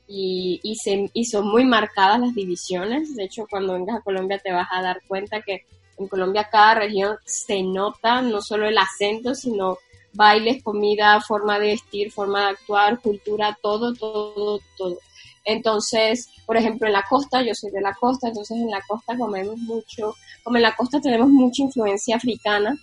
y, 0.08 0.60
y, 0.62 0.76
se, 0.76 1.10
y 1.12 1.24
son 1.26 1.48
muy 1.48 1.64
marcadas 1.64 2.20
las 2.20 2.34
divisiones. 2.34 3.14
De 3.14 3.24
hecho, 3.24 3.46
cuando 3.48 3.74
vengas 3.74 3.98
a 3.98 4.02
Colombia 4.02 4.38
te 4.38 4.52
vas 4.52 4.68
a 4.70 4.82
dar 4.82 5.02
cuenta 5.06 5.42
que 5.42 5.66
en 5.98 6.08
Colombia 6.08 6.48
cada 6.50 6.74
región 6.74 7.16
se 7.26 7.62
nota 7.62 8.22
no 8.22 8.40
solo 8.40 8.66
el 8.66 8.78
acento, 8.78 9.34
sino 9.34 9.78
bailes, 10.12 10.62
comida, 10.62 11.20
forma 11.20 11.58
de 11.58 11.68
vestir, 11.68 12.10
forma 12.10 12.40
de 12.40 12.50
actuar, 12.52 13.00
cultura, 13.00 13.56
todo, 13.62 13.94
todo, 13.94 14.60
todo. 14.76 14.98
Entonces, 15.44 16.28
por 16.46 16.56
ejemplo, 16.56 16.86
en 16.86 16.94
la 16.94 17.04
costa, 17.08 17.42
yo 17.42 17.54
soy 17.54 17.70
de 17.70 17.80
la 17.80 17.94
costa, 17.94 18.28
entonces 18.28 18.56
en 18.56 18.70
la 18.70 18.82
costa 18.86 19.16
comemos 19.16 19.56
mucho, 19.58 20.14
como 20.42 20.56
en 20.56 20.62
la 20.62 20.76
costa 20.76 21.00
tenemos 21.00 21.28
mucha 21.28 21.62
influencia 21.62 22.16
africana, 22.16 22.76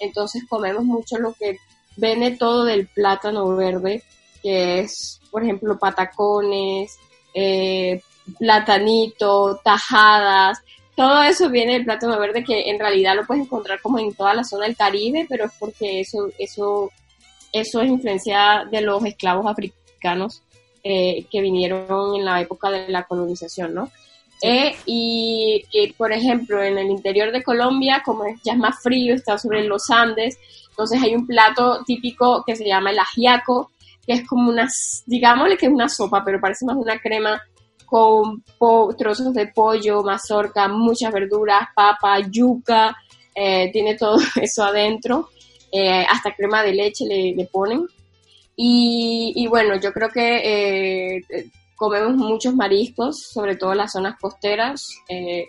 entonces 0.00 0.44
comemos 0.48 0.84
mucho 0.84 1.18
lo 1.18 1.32
que 1.32 1.58
viene 1.96 2.36
todo 2.36 2.64
del 2.64 2.86
plátano 2.86 3.48
verde, 3.56 4.02
que 4.42 4.80
es, 4.80 5.20
por 5.30 5.42
ejemplo, 5.42 5.78
patacones, 5.78 6.96
eh, 7.34 8.00
platanito, 8.38 9.60
tajadas, 9.64 10.62
todo 10.98 11.22
eso 11.22 11.48
viene 11.48 11.74
del 11.74 11.84
plátano 11.84 12.18
verde 12.18 12.42
que 12.42 12.68
en 12.68 12.76
realidad 12.76 13.14
lo 13.14 13.24
puedes 13.24 13.44
encontrar 13.44 13.80
como 13.80 14.00
en 14.00 14.12
toda 14.14 14.34
la 14.34 14.42
zona 14.42 14.66
del 14.66 14.76
Caribe, 14.76 15.26
pero 15.28 15.44
es 15.44 15.52
porque 15.56 16.00
eso, 16.00 16.28
eso, 16.38 16.90
eso 17.52 17.80
es 17.80 17.88
influencia 17.88 18.66
de 18.68 18.80
los 18.80 19.04
esclavos 19.04 19.46
africanos 19.46 20.42
eh, 20.82 21.24
que 21.30 21.40
vinieron 21.40 22.16
en 22.16 22.24
la 22.24 22.40
época 22.40 22.68
de 22.70 22.88
la 22.88 23.04
colonización, 23.04 23.74
¿no? 23.74 23.92
Eh, 24.42 24.76
y, 24.86 25.64
por 25.96 26.12
ejemplo, 26.12 26.62
en 26.62 26.78
el 26.78 26.90
interior 26.90 27.32
de 27.32 27.42
Colombia, 27.42 28.02
como 28.04 28.24
ya 28.44 28.52
es 28.52 28.58
más 28.58 28.80
frío, 28.82 29.14
está 29.14 29.36
sobre 29.36 29.64
los 29.64 29.90
Andes, 29.90 30.38
entonces 30.70 31.02
hay 31.02 31.14
un 31.14 31.26
plato 31.26 31.82
típico 31.84 32.44
que 32.46 32.54
se 32.54 32.64
llama 32.64 32.90
el 32.90 32.98
ajiaco, 33.00 33.72
que 34.06 34.12
es 34.12 34.28
como 34.28 34.48
una, 34.48 34.68
digámosle 35.06 35.56
que 35.56 35.66
es 35.66 35.72
una 35.72 35.88
sopa, 35.88 36.24
pero 36.24 36.40
parece 36.40 36.64
más 36.64 36.76
una 36.76 36.98
crema 37.00 37.42
con 37.84 38.44
trozos 38.96 39.32
de 39.32 39.48
pollo, 39.48 40.02
mazorca, 40.02 40.68
muchas 40.68 41.12
verduras, 41.12 41.68
papa, 41.74 42.20
yuca, 42.20 42.96
eh, 43.34 43.70
tiene 43.72 43.96
todo 43.96 44.18
eso 44.40 44.62
adentro, 44.62 45.30
eh, 45.72 46.04
hasta 46.08 46.34
crema 46.34 46.62
de 46.62 46.74
leche 46.74 47.04
le, 47.06 47.48
ponen. 47.50 47.86
Y, 48.54 49.46
bueno, 49.48 49.80
yo 49.80 49.92
creo 49.92 50.10
que 50.10 51.18
eh, 51.18 51.22
comemos 51.78 52.14
muchos 52.16 52.54
mariscos, 52.54 53.22
sobre 53.32 53.56
todo 53.56 53.72
en 53.72 53.78
las 53.78 53.92
zonas 53.92 54.18
costeras. 54.20 54.86
Em, 55.08 55.46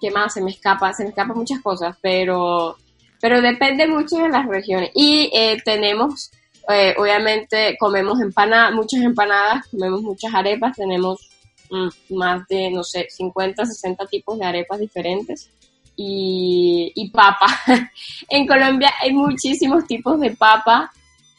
¿Qué 0.00 0.10
más? 0.10 0.34
Se 0.34 0.42
me 0.42 0.50
escapa, 0.50 0.92
se 0.92 1.04
me 1.04 1.10
escapan 1.10 1.38
muchas 1.38 1.60
cosas, 1.60 1.96
pero, 2.02 2.76
pero 3.20 3.40
depende 3.40 3.86
mucho 3.86 4.16
de 4.16 4.28
las 4.30 4.46
regiones. 4.46 4.90
Y 4.94 5.30
tenemos 5.64 6.32
eh, 6.68 6.94
obviamente 6.96 7.76
comemos 7.78 8.20
empanadas, 8.20 8.72
muchas 8.72 9.02
empanadas, 9.02 9.66
comemos 9.68 10.02
muchas 10.02 10.32
arepas, 10.32 10.76
tenemos 10.76 11.28
mm, 11.70 12.14
más 12.16 12.46
de, 12.48 12.70
no 12.70 12.82
sé, 12.82 13.06
50, 13.10 13.66
60 13.66 14.06
tipos 14.06 14.38
de 14.38 14.46
arepas 14.46 14.80
diferentes. 14.80 15.50
Y, 15.96 16.90
y 16.94 17.10
papa. 17.10 17.46
en 18.28 18.46
Colombia 18.46 18.92
hay 19.00 19.12
muchísimos 19.12 19.86
tipos 19.86 20.18
de 20.20 20.30
papa. 20.30 20.90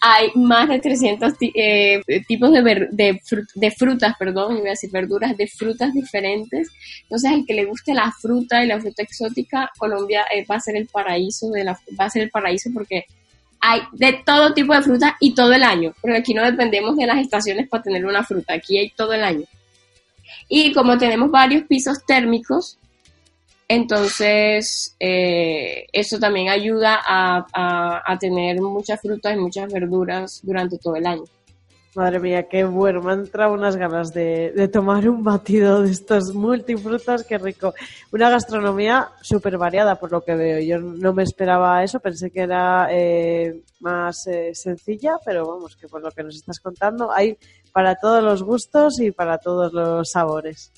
Hay 0.07 0.29
más 0.35 0.69
de 0.69 0.77
300 0.77 1.33
eh, 1.55 1.99
tipos 2.27 2.51
de, 2.51 3.71
frutas, 3.75 4.13
perdón, 4.19 4.57
iba 4.57 4.67
a 4.67 4.69
decir 4.69 4.91
verduras, 4.91 5.35
de 5.35 5.47
frutas 5.47 5.95
diferentes. 5.95 6.69
Entonces, 7.01 7.31
el 7.31 7.43
que 7.43 7.55
le 7.55 7.65
guste 7.65 7.95
la 7.95 8.11
fruta 8.11 8.63
y 8.63 8.67
la 8.67 8.79
fruta 8.79 9.01
exótica, 9.01 9.71
Colombia 9.79 10.23
eh, 10.31 10.45
va 10.45 10.57
a 10.57 10.59
ser 10.59 10.75
el 10.75 10.85
paraíso 10.85 11.49
de 11.49 11.63
la, 11.63 11.79
va 11.99 12.05
a 12.05 12.09
ser 12.11 12.21
el 12.21 12.29
paraíso 12.29 12.69
porque 12.71 13.05
hay 13.59 13.81
de 13.93 14.21
todo 14.23 14.53
tipo 14.53 14.75
de 14.75 14.83
fruta 14.83 15.17
y 15.19 15.33
todo 15.33 15.53
el 15.53 15.63
año, 15.63 15.95
porque 15.99 16.17
aquí 16.17 16.35
no 16.35 16.43
dependemos 16.43 16.95
de 16.97 17.07
las 17.07 17.17
estaciones 17.17 17.67
para 17.67 17.81
tener 17.81 18.05
una 18.05 18.23
fruta, 18.23 18.53
aquí 18.53 18.77
hay 18.77 18.91
todo 18.91 19.13
el 19.13 19.23
año. 19.23 19.45
Y 20.47 20.71
como 20.71 20.99
tenemos 20.99 21.31
varios 21.31 21.63
pisos 21.63 22.05
térmicos, 22.05 22.77
entonces 23.67 24.95
eh, 24.99 25.87
eso 25.91 26.19
también 26.19 26.49
ayuda 26.49 26.99
a, 27.03 28.17
tener 28.19 28.61
muchas 28.61 29.01
frutas 29.01 29.35
y 29.35 29.39
muchas 29.39 29.71
verduras 29.71 30.39
durante 30.43 30.77
todo 30.77 30.95
el 30.95 31.05
año. 31.05 31.23
Madre 31.95 32.19
mía, 32.19 32.47
qué 32.49 32.65
bueno. 32.65 33.01
Me 33.01 33.13
han 33.13 33.19
entrado 33.21 33.53
unas 33.53 33.77
ganas 33.77 34.13
de, 34.13 34.69
tomar 34.71 35.07
un 35.07 35.23
batido 35.23 35.81
de 35.81 35.91
estos 35.91 36.33
multifrutas, 36.33 37.23
qué 37.23 37.37
rico. 37.37 37.73
Una 38.11 38.29
gastronomía 38.29 39.09
súper 39.21 39.57
variada 39.57 39.95
por 39.95 40.11
lo 40.11 40.21
que 40.21 40.35
veo. 40.35 40.59
Yo 40.59 40.79
no 40.79 41.13
me 41.13 41.23
esperaba 41.23 41.83
eso, 41.83 41.99
pensé 41.99 42.31
que 42.31 42.41
era 42.41 42.89
eh, 42.91 43.61
más 43.79 44.27
eh, 44.27 44.53
sencilla, 44.53 45.13
pero 45.25 45.47
vamos, 45.47 45.75
que 45.77 45.87
por 45.87 46.01
lo 46.01 46.11
que 46.11 46.23
nos 46.23 46.35
estás 46.35 46.59
contando 46.59 47.11
hay 47.11 47.37
para 47.71 47.95
todos 47.95 48.21
los 48.21 48.43
gustos 48.43 48.99
y 48.99 49.11
para 49.11 49.37
todos 49.37 49.71
los 49.71 50.09
sabores. 50.11 50.71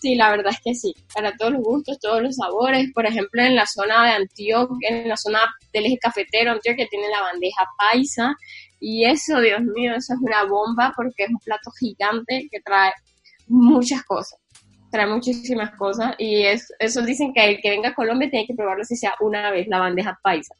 Sí, 0.00 0.14
la 0.14 0.30
verdad 0.30 0.52
es 0.52 0.60
que 0.62 0.74
sí, 0.74 0.94
para 1.12 1.36
todos 1.36 1.52
los 1.52 1.62
gustos, 1.62 1.98
todos 1.98 2.22
los 2.22 2.36
sabores. 2.36 2.92
Por 2.94 3.04
ejemplo, 3.04 3.42
en 3.42 3.56
la 3.56 3.66
zona 3.66 4.04
de 4.04 4.10
Antioquia, 4.12 4.88
en 4.90 5.08
la 5.08 5.16
zona 5.16 5.40
del 5.72 5.86
eje 5.86 5.98
cafetero, 5.98 6.52
Antioquia 6.52 6.86
tiene 6.88 7.08
la 7.08 7.22
bandeja 7.22 7.64
paisa. 7.76 8.34
Y 8.78 9.04
eso, 9.04 9.40
Dios 9.40 9.60
mío, 9.60 9.94
eso 9.96 10.14
es 10.14 10.20
una 10.20 10.44
bomba 10.44 10.92
porque 10.96 11.24
es 11.24 11.30
un 11.30 11.38
plato 11.38 11.70
gigante 11.80 12.46
que 12.50 12.60
trae 12.60 12.92
muchas 13.48 14.04
cosas. 14.04 14.38
Trae 14.92 15.06
muchísimas 15.06 15.74
cosas. 15.76 16.14
Y 16.18 16.44
es, 16.44 16.72
eso 16.78 17.02
dicen 17.02 17.32
que 17.34 17.44
el 17.44 17.60
que 17.60 17.70
venga 17.70 17.88
a 17.88 17.94
Colombia 17.94 18.30
tiene 18.30 18.46
que 18.46 18.54
probarlo 18.54 18.84
si 18.84 18.94
sea 18.96 19.14
una 19.20 19.50
vez, 19.50 19.66
la 19.66 19.80
bandeja 19.80 20.16
paisa. 20.22 20.54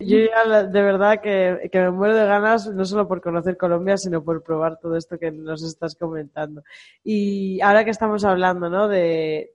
Yo 0.00 0.16
ya 0.16 0.62
de 0.62 0.82
verdad 0.82 1.20
que, 1.20 1.68
me 1.72 1.90
muero 1.90 2.16
de 2.16 2.24
ganas, 2.24 2.66
no 2.66 2.86
solo 2.86 3.06
por 3.06 3.20
conocer 3.20 3.58
Colombia, 3.58 3.98
sino 3.98 4.24
por 4.24 4.42
probar 4.42 4.78
todo 4.78 4.96
esto 4.96 5.18
que 5.18 5.30
nos 5.30 5.62
estás 5.62 5.94
comentando. 5.94 6.62
Y 7.04 7.60
ahora 7.60 7.84
que 7.84 7.90
estamos 7.90 8.24
hablando 8.24 8.70
¿no? 8.70 8.88
de, 8.88 9.50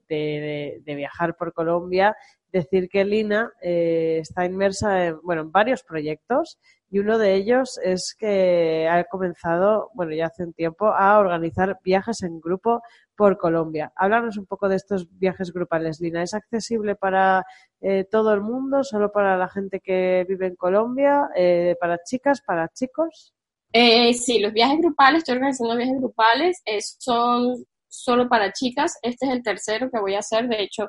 viajar 0.86 1.36
por 1.36 1.52
Colombia, 1.52 2.16
decir 2.52 2.88
que 2.88 3.04
Lina 3.04 3.52
eh, 3.60 4.18
está 4.20 4.44
inmersa 4.44 5.06
en, 5.06 5.20
bueno, 5.22 5.42
en 5.42 5.50
varios 5.50 5.82
proyectos 5.82 6.58
y 6.88 7.00
uno 7.00 7.18
de 7.18 7.34
ellos 7.34 7.78
es 7.82 8.14
que 8.16 8.88
ha 8.88 9.02
comenzado, 9.04 9.90
bueno, 9.94 10.14
ya 10.14 10.26
hace 10.26 10.44
un 10.44 10.52
tiempo, 10.52 10.86
a 10.86 11.18
organizar 11.18 11.78
viajes 11.82 12.22
en 12.22 12.40
grupo 12.40 12.80
por 13.16 13.38
Colombia. 13.38 13.92
Háblanos 13.96 14.36
un 14.36 14.46
poco 14.46 14.68
de 14.68 14.76
estos 14.76 15.06
viajes 15.18 15.52
grupales, 15.52 16.00
Lina. 16.00 16.22
¿Es 16.22 16.34
accesible 16.34 16.94
para 16.94 17.44
eh, 17.80 18.04
todo 18.08 18.32
el 18.32 18.40
mundo, 18.40 18.84
solo 18.84 19.10
para 19.10 19.36
la 19.36 19.48
gente 19.48 19.80
que 19.80 20.24
vive 20.28 20.46
en 20.46 20.56
Colombia, 20.56 21.28
eh, 21.34 21.76
para 21.80 21.98
chicas, 22.04 22.40
para 22.42 22.68
chicos? 22.68 23.34
Eh, 23.72 24.14
sí, 24.14 24.38
los 24.38 24.52
viajes 24.52 24.78
grupales, 24.78 25.18
estoy 25.18 25.36
organizando 25.36 25.76
viajes 25.76 25.98
grupales, 25.98 26.62
son 26.98 27.64
solo 27.88 28.28
para 28.28 28.52
chicas. 28.52 28.96
Este 29.02 29.26
es 29.26 29.32
el 29.32 29.42
tercero 29.42 29.90
que 29.90 29.98
voy 29.98 30.14
a 30.14 30.20
hacer. 30.20 30.46
De 30.48 30.62
hecho, 30.62 30.88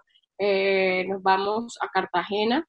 nos 1.07 1.23
vamos 1.23 1.77
a 1.81 1.87
Cartagena. 1.87 2.67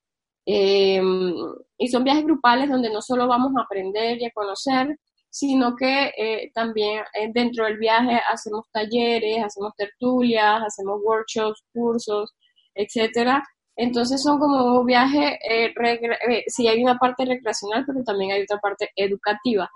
Y 0.51 1.89
son 1.89 2.05
viajes 2.05 2.25
grupales 2.25 2.71
donde 2.71 2.91
no 2.91 3.03
solo 3.03 3.27
vamos 3.29 3.53
a 3.57 3.63
aprender 3.63 4.19
y 4.21 4.25
a 4.25 4.31
conocer, 4.31 4.99
sino 5.29 5.77
que 5.77 6.51
también 6.55 7.03
dentro 7.35 7.67
del 7.67 7.77
viaje 7.77 8.21
hacemos 8.33 8.65
talleres, 8.73 9.45
hacemos 9.45 9.75
tertulias, 9.77 10.63
hacemos 10.67 11.01
workshops, 11.05 11.63
cursos, 11.73 12.35
etcétera, 12.75 13.43
entonces 13.79 14.21
son 14.21 14.41
como 14.41 14.85
eh, 14.91 15.33
eh, 15.49 16.45
sí 16.49 16.67
hay 16.67 16.83
una 16.83 16.99
parte 16.99 17.25
recreacional, 17.25 17.85
pero 17.87 18.03
también 18.03 18.33
hay 18.33 18.43
otra 18.43 18.59
parte 18.59 18.91
educativa. 18.97 19.71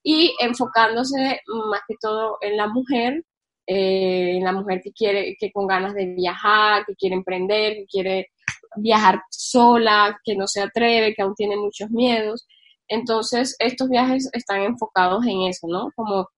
Y 0.00 0.32
enfocándose 0.40 1.40
más 1.68 1.80
que 1.88 1.96
todo 2.00 2.38
en 2.40 2.56
la 2.56 2.68
mujer, 2.68 3.24
eh, 3.66 4.36
en 4.36 4.44
la 4.44 4.52
mujer 4.52 4.80
que 4.82 4.92
quiere, 4.92 5.36
que 5.40 5.50
con 5.50 5.66
ganas 5.66 5.92
de 5.94 6.06
viajar, 6.06 6.86
que 6.86 6.94
quiere 6.94 7.16
emprender, 7.16 7.74
que 7.74 7.86
quiere 7.86 8.28
viajar 8.76 9.22
sola, 9.30 10.18
que 10.24 10.36
no 10.36 10.46
se 10.46 10.62
atreve, 10.62 11.14
que 11.14 11.22
aún 11.22 11.34
tiene 11.34 11.56
muchos 11.56 11.90
miedos. 11.90 12.46
Entonces, 12.88 13.56
estos 13.58 13.88
viajes 13.88 14.30
están 14.32 14.62
enfocados 14.62 15.26
en 15.26 15.42
eso, 15.42 15.66
¿no? 15.68 15.90
Como 15.94 16.28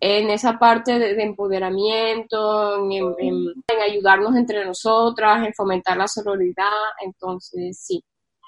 en 0.00 0.30
esa 0.30 0.58
parte 0.58 0.98
de, 0.98 1.22
empoderamiento, 1.22 2.88
en, 2.90 3.52
ayudarnos 3.82 4.36
entre 4.36 4.64
nosotras, 4.64 5.46
en 5.46 5.54
fomentar 5.54 5.96
la 5.96 6.08
sororidad. 6.08 6.70
Entonces, 7.04 7.78
sí, 7.80 8.02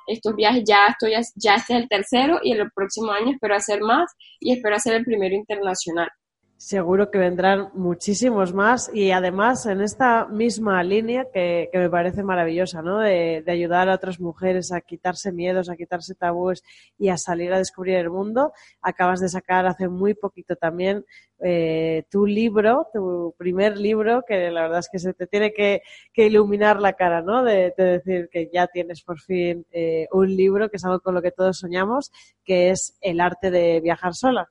estos 0.07 0.35
viajes 0.37 0.65
ya 0.65 0.87
estoy, 0.87 1.13
ya 1.37 1.55
este 1.55 1.75
es 1.75 1.83
el 1.83 1.89
tercero 1.89 2.39
y 2.43 2.53
el 2.53 2.71
próximo 2.73 3.13
año 3.13 3.33
espero 3.33 3.57
hacer 3.57 3.81
más 3.81 4.13
y 4.39 4.53
espero 4.53 4.77
hacer 4.77 4.95
el 4.95 5.05
primero 5.05 5.35
internacional. 5.35 6.09
Seguro 6.61 7.11
que 7.11 7.17
vendrán 7.17 7.71
muchísimos 7.73 8.53
más 8.53 8.91
y 8.93 9.13
además 9.13 9.65
en 9.65 9.81
esta 9.81 10.27
misma 10.27 10.83
línea 10.83 11.25
que, 11.33 11.71
me 11.73 11.89
parece 11.89 12.23
maravillosa, 12.23 12.83
¿no? 12.83 12.99
De, 12.99 13.43
ayudar 13.47 13.89
a 13.89 13.95
otras 13.95 14.21
mujeres 14.21 14.71
a 14.71 14.83
quitarse 14.83 15.33
miedos, 15.33 15.71
a 15.71 15.77
quitarse 15.77 16.15
tabúes 16.15 16.63
y 16.99 17.09
a 17.09 17.17
salir 17.17 17.51
a 17.55 17.57
descubrir 17.57 17.97
el 17.97 18.11
mundo. 18.11 18.53
Acabas 18.83 19.21
de 19.21 19.31
sacar 19.31 19.65
hace 19.65 19.89
muy 19.89 20.13
poquito 20.13 20.55
también 20.55 21.07
eh, 21.43 22.05
tu 22.11 22.27
libro, 22.27 22.89
tu 22.93 23.35
primer 23.39 23.79
libro, 23.79 24.23
que 24.29 24.51
la 24.51 24.61
verdad 24.65 24.81
es 24.81 24.91
que 24.93 24.99
se 24.99 25.15
te 25.15 25.27
tiene 25.27 25.55
que, 25.55 25.81
iluminar 26.15 26.79
la 26.79 26.93
cara, 26.93 27.23
¿no? 27.23 27.43
De, 27.43 27.73
decir 27.75 28.29
que 28.31 28.51
ya 28.53 28.67
tienes 28.67 29.03
por 29.03 29.19
fin 29.19 29.65
eh, 29.71 30.09
un 30.13 30.37
libro, 30.37 30.69
que 30.69 30.77
es 30.77 30.85
algo 30.85 31.01
con 31.01 31.15
lo 31.15 31.23
que 31.23 31.31
todos 31.31 31.57
soñamos, 31.57 32.13
que 32.45 32.69
es 32.69 32.99
El 33.01 33.19
arte 33.23 33.51
de 33.51 33.81
viajar 33.81 34.13
sola. 34.13 34.51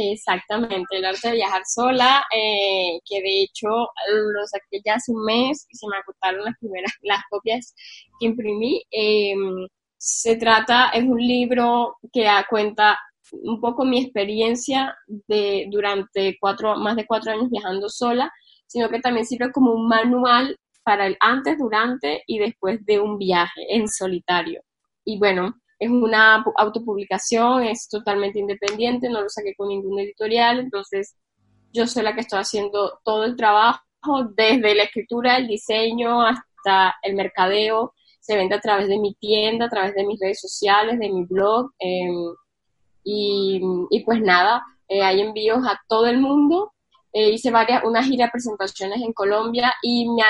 Exactamente, 0.00 0.96
el 0.96 1.04
arte 1.04 1.28
de 1.28 1.34
viajar 1.34 1.62
sola, 1.66 2.24
eh, 2.32 3.00
que 3.04 3.20
de 3.20 3.42
hecho 3.42 3.68
lo 3.68 4.46
saqué 4.46 4.80
ya 4.84 4.94
hace 4.94 5.10
un 5.10 5.24
mes 5.24 5.66
y 5.68 5.76
se 5.76 5.88
me 5.88 5.96
agotaron 5.96 6.44
las 6.44 6.54
primeras, 6.60 6.92
las 7.02 7.20
copias 7.28 7.74
que 8.20 8.26
imprimí. 8.26 8.80
Em, 8.92 9.66
se 9.96 10.36
trata, 10.36 10.90
es 10.90 11.02
un 11.02 11.18
libro 11.18 11.96
que 12.12 12.28
cuenta 12.48 12.96
un 13.32 13.60
poco 13.60 13.84
mi 13.84 14.00
experiencia 14.00 14.96
de 15.26 15.66
durante 15.68 16.36
cuatro, 16.40 16.76
más 16.76 16.94
de 16.94 17.06
cuatro 17.06 17.32
años 17.32 17.50
viajando 17.50 17.88
sola, 17.88 18.30
sino 18.68 18.88
que 18.90 19.00
también 19.00 19.26
sirve 19.26 19.50
como 19.50 19.72
un 19.72 19.88
manual 19.88 20.56
para 20.84 21.06
el 21.06 21.16
antes, 21.20 21.58
durante 21.58 22.22
y 22.28 22.38
después 22.38 22.84
de 22.86 23.00
un 23.00 23.18
viaje 23.18 23.66
en 23.70 23.88
solitario. 23.88 24.62
Y 25.04 25.18
bueno, 25.18 25.56
es 25.78 25.90
una 25.90 26.44
autopublicación, 26.56 27.62
es 27.62 27.88
totalmente 27.88 28.38
independiente, 28.38 29.08
no 29.08 29.22
lo 29.22 29.28
saqué 29.28 29.54
con 29.56 29.68
ningún 29.68 30.00
editorial, 30.00 30.58
entonces 30.58 31.16
yo 31.72 31.86
soy 31.86 32.02
la 32.02 32.14
que 32.14 32.22
estoy 32.22 32.40
haciendo 32.40 33.00
todo 33.04 33.24
el 33.24 33.36
trabajo, 33.36 33.82
desde 34.34 34.74
la 34.74 34.84
escritura, 34.84 35.36
el 35.36 35.46
diseño 35.48 36.22
hasta 36.22 36.94
el 37.02 37.14
mercadeo, 37.14 37.94
se 38.20 38.36
vende 38.36 38.56
a 38.56 38.60
través 38.60 38.88
de 38.88 38.98
mi 38.98 39.14
tienda, 39.14 39.66
a 39.66 39.70
través 39.70 39.94
de 39.94 40.06
mis 40.06 40.20
redes 40.20 40.40
sociales, 40.40 40.98
de 40.98 41.10
mi 41.10 41.24
blog, 41.24 41.70
em, 41.78 42.34
y, 43.04 44.02
pues 44.04 44.20
nada, 44.20 44.62
eh, 44.88 45.02
hay 45.02 45.20
envíos 45.20 45.66
a 45.66 45.80
todo 45.88 46.06
el 46.06 46.18
mundo, 46.18 46.72
eh, 47.12 47.30
hice 47.30 47.50
varias, 47.50 47.84
una 47.84 48.02
gira 48.02 48.26
de 48.26 48.32
presentaciones 48.32 49.00
en 49.00 49.12
Colombia 49.12 49.72
y 49.82 50.08
me, 50.10 50.22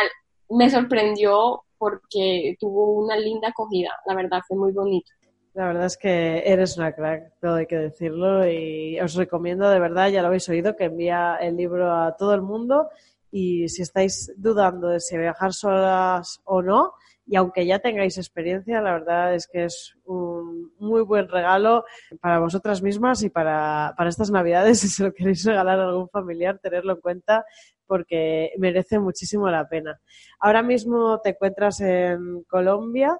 me 0.50 0.70
sorprendió 0.70 1.64
porque 1.76 2.56
tuvo 2.60 2.92
una 2.92 3.16
linda 3.16 3.48
acogida, 3.48 3.90
la 4.06 4.14
verdad 4.14 4.40
fue 4.46 4.56
muy 4.56 4.72
bonito. 4.72 5.10
La 5.58 5.66
verdad 5.66 5.86
es 5.86 5.96
que 5.96 6.44
eres 6.46 6.78
una 6.78 6.92
crack, 6.92 7.32
todo 7.40 7.56
hay 7.56 7.66
que 7.66 7.74
decirlo, 7.74 8.48
y 8.48 9.00
os 9.00 9.16
recomiendo 9.16 9.68
de 9.68 9.80
verdad, 9.80 10.08
ya 10.08 10.22
lo 10.22 10.28
habéis 10.28 10.48
oído, 10.48 10.76
que 10.76 10.84
envía 10.84 11.34
el 11.40 11.56
libro 11.56 11.92
a 11.92 12.16
todo 12.16 12.32
el 12.32 12.42
mundo 12.42 12.90
y 13.32 13.68
si 13.68 13.82
estáis 13.82 14.32
dudando 14.36 14.86
de 14.86 15.00
si 15.00 15.18
viajar 15.18 15.52
solas 15.52 16.40
o 16.44 16.62
no, 16.62 16.92
y 17.26 17.34
aunque 17.34 17.66
ya 17.66 17.80
tengáis 17.80 18.18
experiencia, 18.18 18.80
la 18.80 18.92
verdad 18.92 19.34
es 19.34 19.48
que 19.48 19.64
es 19.64 19.96
un 20.04 20.70
muy 20.78 21.02
buen 21.02 21.28
regalo 21.28 21.84
para 22.20 22.38
vosotras 22.38 22.80
mismas 22.80 23.24
y 23.24 23.28
para, 23.28 23.94
para 23.96 24.10
estas 24.10 24.30
navidades, 24.30 24.78
si 24.82 24.86
se 24.86 25.02
lo 25.02 25.12
queréis 25.12 25.44
regalar 25.44 25.80
a 25.80 25.88
algún 25.88 26.08
familiar, 26.08 26.60
tenerlo 26.60 26.92
en 26.92 27.00
cuenta 27.00 27.44
porque 27.88 28.52
merece 28.58 29.00
muchísimo 29.00 29.48
la 29.50 29.66
pena. 29.66 29.98
Ahora 30.38 30.62
mismo 30.62 31.20
te 31.20 31.30
encuentras 31.30 31.80
en 31.80 32.44
Colombia 32.44 33.18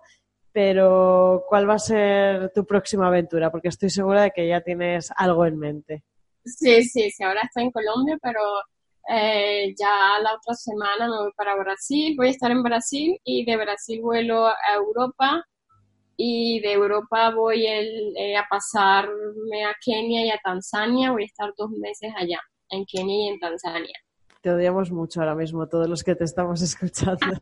pero 0.61 1.45
¿cuál 1.49 1.71
va 1.71 1.75
a 1.75 1.79
ser 1.79 2.51
tu 2.53 2.67
próxima 2.67 3.07
aventura? 3.07 3.49
Porque 3.49 3.69
estoy 3.69 3.91
segura 3.91 4.23
de 4.23 4.33
que 4.33 4.49
ya 4.49 4.61
tienes 4.61 5.13
algo 5.15 5.47
en 5.47 5.57
mente. 5.57 6.03
Sí, 6.45 6.83
sí, 6.83 7.13
sí, 7.13 7.23
ahora 7.23 7.43
estoy 7.43 7.63
en 7.63 7.71
Colombia, 7.71 8.19
pero 8.21 8.41
eh, 9.09 9.73
ya 9.79 10.21
la 10.21 10.35
otra 10.35 10.55
semana 10.55 11.07
me 11.07 11.17
voy 11.17 11.33
para 11.37 11.55
Brasil, 11.55 12.17
voy 12.17 12.27
a 12.27 12.31
estar 12.31 12.51
en 12.51 12.65
Brasil 12.65 13.17
y 13.23 13.45
de 13.45 13.57
Brasil 13.57 14.01
vuelo 14.03 14.49
a 14.49 14.57
Europa 14.77 15.45
y 16.17 16.59
de 16.59 16.73
Europa 16.73 17.31
voy 17.31 17.65
eh, 17.65 18.37
a 18.37 18.45
pasarme 18.51 19.65
a 19.65 19.77
Kenia 19.81 20.27
y 20.27 20.31
a 20.31 20.41
Tanzania, 20.43 21.13
voy 21.13 21.23
a 21.23 21.27
estar 21.27 21.53
dos 21.57 21.71
meses 21.71 22.13
allá, 22.17 22.41
en 22.71 22.85
Kenia 22.85 23.27
y 23.27 23.29
en 23.29 23.39
Tanzania. 23.39 23.95
Te 24.41 24.51
odiamos 24.51 24.91
mucho 24.91 25.21
ahora 25.21 25.37
mismo 25.37 25.69
todos 25.69 25.89
los 25.89 26.03
que 26.03 26.17
te 26.17 26.25
estamos 26.25 26.61
escuchando. 26.63 27.39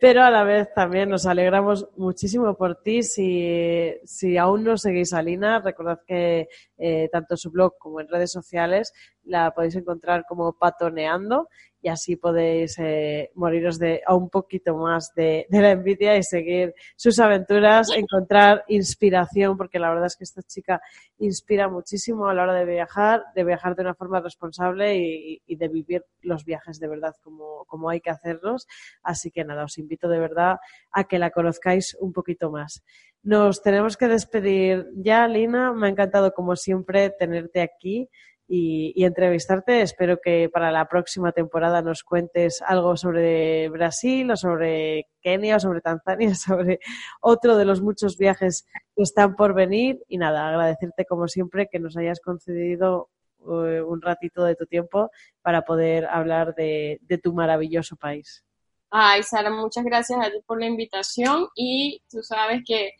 Pero 0.00 0.22
a 0.22 0.30
la 0.30 0.44
vez 0.44 0.72
también 0.74 1.08
nos 1.08 1.26
alegramos 1.26 1.88
muchísimo 1.96 2.54
por 2.56 2.82
ti. 2.82 3.02
Si, 3.02 3.94
si 4.04 4.36
aún 4.36 4.64
no 4.64 4.78
seguís 4.78 5.12
a 5.12 5.22
Lina, 5.22 5.60
recordad 5.60 6.00
que 6.06 6.48
eh, 6.78 7.08
tanto 7.10 7.36
su 7.36 7.50
blog 7.50 7.76
como 7.78 8.00
en 8.00 8.08
redes 8.08 8.30
sociales 8.30 8.92
la 9.24 9.50
podéis 9.52 9.74
encontrar 9.76 10.24
como 10.28 10.52
patoneando 10.52 11.48
y 11.86 11.88
así 11.88 12.16
podéis 12.16 12.76
eh, 12.80 13.30
moriros 13.36 13.78
de 13.78 14.02
a 14.04 14.16
un 14.16 14.28
poquito 14.28 14.76
más 14.76 15.14
de, 15.14 15.46
la 15.50 15.70
envidia 15.70 16.16
y 16.16 16.24
seguir 16.24 16.74
sus 16.96 17.20
aventuras, 17.20 17.90
encontrar 17.96 18.64
inspiración, 18.66 19.56
porque 19.56 19.78
la 19.78 19.90
verdad 19.90 20.06
es 20.06 20.16
que 20.16 20.24
esta 20.24 20.42
chica 20.42 20.80
inspira 21.20 21.68
muchísimo 21.68 22.26
a 22.26 22.34
la 22.34 22.42
hora 22.42 22.54
de 22.54 22.64
viajar, 22.64 23.22
de 23.36 23.44
viajar 23.44 23.76
de 23.76 23.82
una 23.82 23.94
forma 23.94 24.20
responsable 24.20 24.96
y, 24.96 25.40
y 25.46 25.54
de 25.54 25.68
vivir 25.68 26.04
los 26.22 26.44
viajes 26.44 26.80
de 26.80 26.88
verdad 26.88 27.14
como, 27.22 27.64
como 27.66 27.88
hay 27.88 28.00
que 28.00 28.10
hacerlos. 28.10 28.66
Así 29.04 29.30
que 29.30 29.44
nada, 29.44 29.62
os 29.62 29.78
invito 29.78 30.08
de 30.08 30.18
verdad 30.18 30.56
a 30.90 31.04
que 31.04 31.20
la 31.20 31.30
conozcáis 31.30 31.96
un 32.00 32.12
poquito 32.12 32.50
más. 32.50 32.82
Nos 33.22 33.62
tenemos 33.62 33.96
que 33.96 34.08
despedir 34.08 34.88
ya, 34.96 35.28
Lina. 35.28 35.72
Me 35.72 35.86
ha 35.86 35.90
encantado, 35.90 36.32
como 36.32 36.56
siempre, 36.56 37.10
tenerte 37.10 37.60
aquí 37.60 38.08
y, 38.48 39.04
entrevistarte. 39.04 39.82
Espero 39.82 40.18
que 40.22 40.48
para 40.52 40.70
la 40.70 40.86
próxima 40.88 41.32
temporada 41.32 41.82
nos 41.82 42.02
cuentes 42.04 42.62
algo 42.62 42.96
sobre 42.96 43.68
Brasil 43.68 44.30
o 44.30 44.36
sobre 44.36 45.08
Kenia 45.20 45.56
o 45.56 45.60
sobre 45.60 45.80
Tanzania, 45.80 46.34
sobre 46.34 46.80
otro 47.20 47.56
de 47.56 47.64
los 47.64 47.80
muchos 47.80 48.16
viajes 48.16 48.66
que 48.94 49.02
están 49.02 49.36
por 49.36 49.54
venir. 49.54 50.02
Y 50.08 50.18
nada, 50.18 50.48
agradecerte 50.48 51.04
como 51.04 51.28
siempre 51.28 51.68
que 51.70 51.78
nos 51.78 51.96
hayas 51.96 52.20
concedido 52.20 53.10
eh, 53.40 53.82
un 53.82 54.00
ratito 54.00 54.44
de 54.44 54.54
tu 54.56 54.66
tiempo 54.66 55.10
para 55.42 55.62
poder 55.62 56.06
hablar 56.06 56.54
de, 56.54 56.98
de 57.02 57.18
tu 57.18 57.32
maravilloso 57.32 57.96
país. 57.96 58.44
Ay, 58.90 59.22
Sara, 59.24 59.50
muchas 59.50 59.84
gracias 59.84 60.18
a 60.24 60.30
ti 60.30 60.38
por 60.46 60.60
la 60.60 60.66
invitación 60.66 61.48
y 61.56 62.02
tú 62.08 62.22
sabes 62.22 62.62
que 62.64 62.92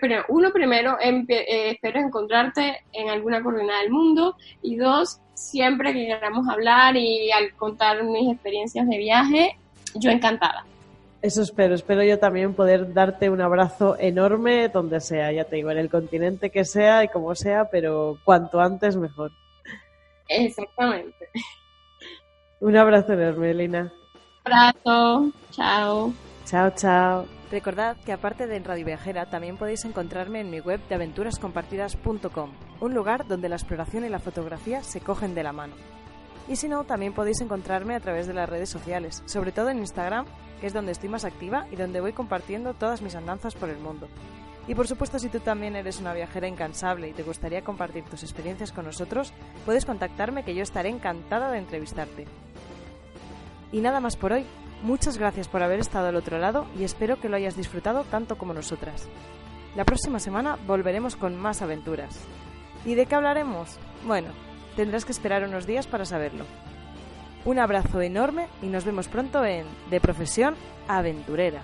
pero 0.00 0.24
uno 0.28 0.52
primero, 0.52 0.96
eh, 1.00 1.70
espero 1.70 2.00
encontrarte 2.00 2.84
en 2.92 3.10
alguna 3.10 3.42
coordenada 3.42 3.80
del 3.80 3.90
mundo 3.90 4.36
y 4.62 4.76
dos, 4.76 5.20
siempre 5.34 5.92
que 5.92 6.06
queramos 6.06 6.48
hablar 6.48 6.96
y 6.96 7.30
al 7.30 7.54
contar 7.54 8.02
mis 8.04 8.32
experiencias 8.32 8.88
de 8.88 8.96
viaje, 8.96 9.58
yo 9.94 10.10
encantada. 10.10 10.64
Eso 11.22 11.40
espero, 11.40 11.74
espero 11.74 12.02
yo 12.02 12.18
también 12.18 12.52
poder 12.52 12.92
darte 12.92 13.30
un 13.30 13.40
abrazo 13.40 13.96
enorme 13.98 14.68
donde 14.68 15.00
sea, 15.00 15.32
ya 15.32 15.44
te 15.44 15.56
digo, 15.56 15.70
en 15.70 15.78
el 15.78 15.88
continente 15.88 16.50
que 16.50 16.66
sea 16.66 17.02
y 17.02 17.08
como 17.08 17.34
sea, 17.34 17.70
pero 17.70 18.18
cuanto 18.24 18.60
antes 18.60 18.96
mejor. 18.96 19.30
Exactamente. 20.28 21.30
Un 22.60 22.76
abrazo 22.76 23.14
enorme, 23.14 23.52
Elena. 23.52 23.92
Un 24.44 24.52
abrazo, 24.52 25.32
chao. 25.50 26.12
Chao, 26.44 26.70
chao. 26.76 27.33
Recordad 27.50 27.96
que 28.04 28.12
aparte 28.12 28.46
de 28.46 28.56
en 28.56 28.64
Radio 28.64 28.86
Viajera 28.86 29.26
también 29.26 29.56
podéis 29.56 29.84
encontrarme 29.84 30.40
en 30.40 30.50
mi 30.50 30.60
web 30.60 30.80
de 30.88 30.94
aventurascompartidas.com, 30.94 32.50
un 32.80 32.94
lugar 32.94 33.26
donde 33.26 33.48
la 33.48 33.56
exploración 33.56 34.04
y 34.04 34.08
la 34.08 34.18
fotografía 34.18 34.82
se 34.82 35.00
cogen 35.00 35.34
de 35.34 35.42
la 35.42 35.52
mano. 35.52 35.74
Y 36.48 36.56
si 36.56 36.68
no, 36.68 36.84
también 36.84 37.12
podéis 37.12 37.40
encontrarme 37.40 37.94
a 37.94 38.00
través 38.00 38.26
de 38.26 38.34
las 38.34 38.48
redes 38.48 38.68
sociales, 38.68 39.22
sobre 39.26 39.52
todo 39.52 39.70
en 39.70 39.78
Instagram, 39.78 40.26
que 40.60 40.66
es 40.66 40.72
donde 40.72 40.92
estoy 40.92 41.08
más 41.08 41.24
activa 41.24 41.66
y 41.70 41.76
donde 41.76 42.00
voy 42.00 42.12
compartiendo 42.12 42.74
todas 42.74 43.02
mis 43.02 43.14
andanzas 43.14 43.54
por 43.54 43.68
el 43.68 43.78
mundo. 43.78 44.08
Y 44.66 44.74
por 44.74 44.88
supuesto, 44.88 45.18
si 45.18 45.28
tú 45.28 45.40
también 45.40 45.76
eres 45.76 46.00
una 46.00 46.14
viajera 46.14 46.48
incansable 46.48 47.08
y 47.08 47.12
te 47.12 47.22
gustaría 47.22 47.62
compartir 47.62 48.04
tus 48.04 48.22
experiencias 48.22 48.72
con 48.72 48.86
nosotros, 48.86 49.32
puedes 49.66 49.84
contactarme 49.84 50.44
que 50.44 50.54
yo 50.54 50.62
estaré 50.62 50.88
encantada 50.88 51.50
de 51.50 51.58
entrevistarte. 51.58 52.24
Y 53.72 53.80
nada 53.80 54.00
más 54.00 54.16
por 54.16 54.32
hoy. 54.32 54.46
Muchas 54.84 55.16
gracias 55.16 55.48
por 55.48 55.62
haber 55.62 55.80
estado 55.80 56.08
al 56.08 56.16
otro 56.16 56.38
lado 56.38 56.66
y 56.78 56.84
espero 56.84 57.18
que 57.18 57.30
lo 57.30 57.36
hayas 57.36 57.56
disfrutado 57.56 58.04
tanto 58.04 58.36
como 58.36 58.52
nosotras. 58.52 59.08
La 59.74 59.86
próxima 59.86 60.18
semana 60.18 60.58
volveremos 60.66 61.16
con 61.16 61.36
más 61.36 61.62
aventuras. 61.62 62.20
¿Y 62.84 62.94
de 62.94 63.06
qué 63.06 63.14
hablaremos? 63.14 63.78
Bueno, 64.06 64.28
tendrás 64.76 65.06
que 65.06 65.12
esperar 65.12 65.42
unos 65.42 65.66
días 65.66 65.86
para 65.86 66.04
saberlo. 66.04 66.44
Un 67.46 67.60
abrazo 67.60 68.02
enorme 68.02 68.48
y 68.60 68.66
nos 68.66 68.84
vemos 68.84 69.08
pronto 69.08 69.42
en 69.46 69.64
De 69.88 70.02
Profesión 70.02 70.54
Aventurera. 70.86 71.62